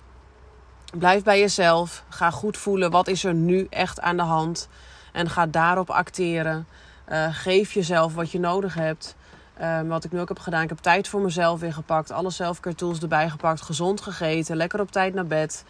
Blijf 0.97 1.23
bij 1.23 1.39
jezelf. 1.39 2.03
Ga 2.09 2.29
goed 2.29 2.57
voelen. 2.57 2.91
Wat 2.91 3.07
is 3.07 3.23
er 3.23 3.33
nu 3.33 3.67
echt 3.69 4.01
aan 4.01 4.17
de 4.17 4.23
hand? 4.23 4.69
En 5.11 5.29
ga 5.29 5.45
daarop 5.45 5.89
acteren. 5.89 6.67
Uh, 7.11 7.27
geef 7.31 7.71
jezelf 7.71 8.13
wat 8.13 8.31
je 8.31 8.39
nodig 8.39 8.73
hebt. 8.73 9.15
Uh, 9.61 9.81
wat 9.81 10.03
ik 10.03 10.11
nu 10.11 10.19
ook 10.19 10.27
heb 10.27 10.39
gedaan. 10.39 10.63
Ik 10.63 10.69
heb 10.69 10.77
tijd 10.77 11.07
voor 11.07 11.21
mezelf 11.21 11.59
weer 11.59 11.73
gepakt. 11.73 12.11
Alle 12.11 12.31
selfcare 12.31 12.75
tools 12.75 12.99
erbij 12.99 13.29
gepakt. 13.29 13.61
Gezond 13.61 14.01
gegeten. 14.01 14.55
Lekker 14.55 14.79
op 14.79 14.91
tijd 14.91 15.13
naar 15.13 15.27
bed. 15.27 15.63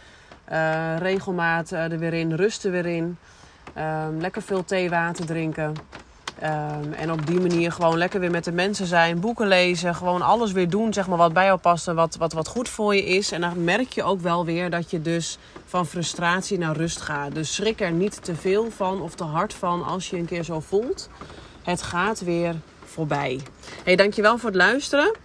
Uh, 0.51 0.97
regelmaat 0.97 1.71
er 1.71 1.99
weer 1.99 2.13
in. 2.13 2.33
Rust 2.33 2.65
er 2.65 2.71
weer 2.71 2.85
in. 2.85 3.17
Ehm, 3.73 4.17
lekker 4.17 4.41
veel 4.41 4.65
thee, 4.65 4.89
water 4.89 5.25
drinken. 5.25 5.73
Um, 6.43 6.93
en 6.93 7.11
op 7.11 7.27
die 7.27 7.39
manier 7.39 7.71
gewoon 7.71 7.97
lekker 7.97 8.19
weer 8.19 8.31
met 8.31 8.43
de 8.43 8.51
mensen 8.51 8.85
zijn, 8.85 9.19
boeken 9.19 9.47
lezen, 9.47 9.95
gewoon 9.95 10.21
alles 10.21 10.51
weer 10.51 10.69
doen 10.69 10.93
zeg 10.93 11.07
maar, 11.07 11.17
wat 11.17 11.33
bij 11.33 11.45
jou 11.45 11.59
past 11.59 11.87
en 11.87 11.95
wat, 11.95 12.15
wat, 12.15 12.33
wat 12.33 12.47
goed 12.47 12.69
voor 12.69 12.95
je 12.95 13.05
is. 13.05 13.31
En 13.31 13.41
dan 13.41 13.63
merk 13.63 13.93
je 13.93 14.03
ook 14.03 14.21
wel 14.21 14.45
weer 14.45 14.69
dat 14.69 14.91
je 14.91 15.01
dus 15.01 15.37
van 15.65 15.85
frustratie 15.85 16.57
naar 16.57 16.75
rust 16.75 17.01
gaat. 17.01 17.35
Dus 17.35 17.55
schrik 17.55 17.81
er 17.81 17.91
niet 17.91 18.23
te 18.23 18.35
veel 18.35 18.71
van 18.71 19.01
of 19.01 19.15
te 19.15 19.23
hard 19.23 19.53
van 19.53 19.83
als 19.83 20.09
je 20.09 20.17
een 20.17 20.25
keer 20.25 20.43
zo 20.43 20.59
voelt. 20.59 21.09
Het 21.63 21.81
gaat 21.81 22.21
weer 22.21 22.55
voorbij. 22.85 23.39
Hey, 23.83 23.95
dankjewel 23.95 24.37
voor 24.37 24.49
het 24.49 24.57
luisteren. 24.57 25.15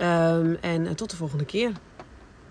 Um, 0.00 0.58
en 0.60 0.96
tot 0.96 1.10
de 1.10 1.16
volgende 1.16 1.44
keer. 1.44 1.72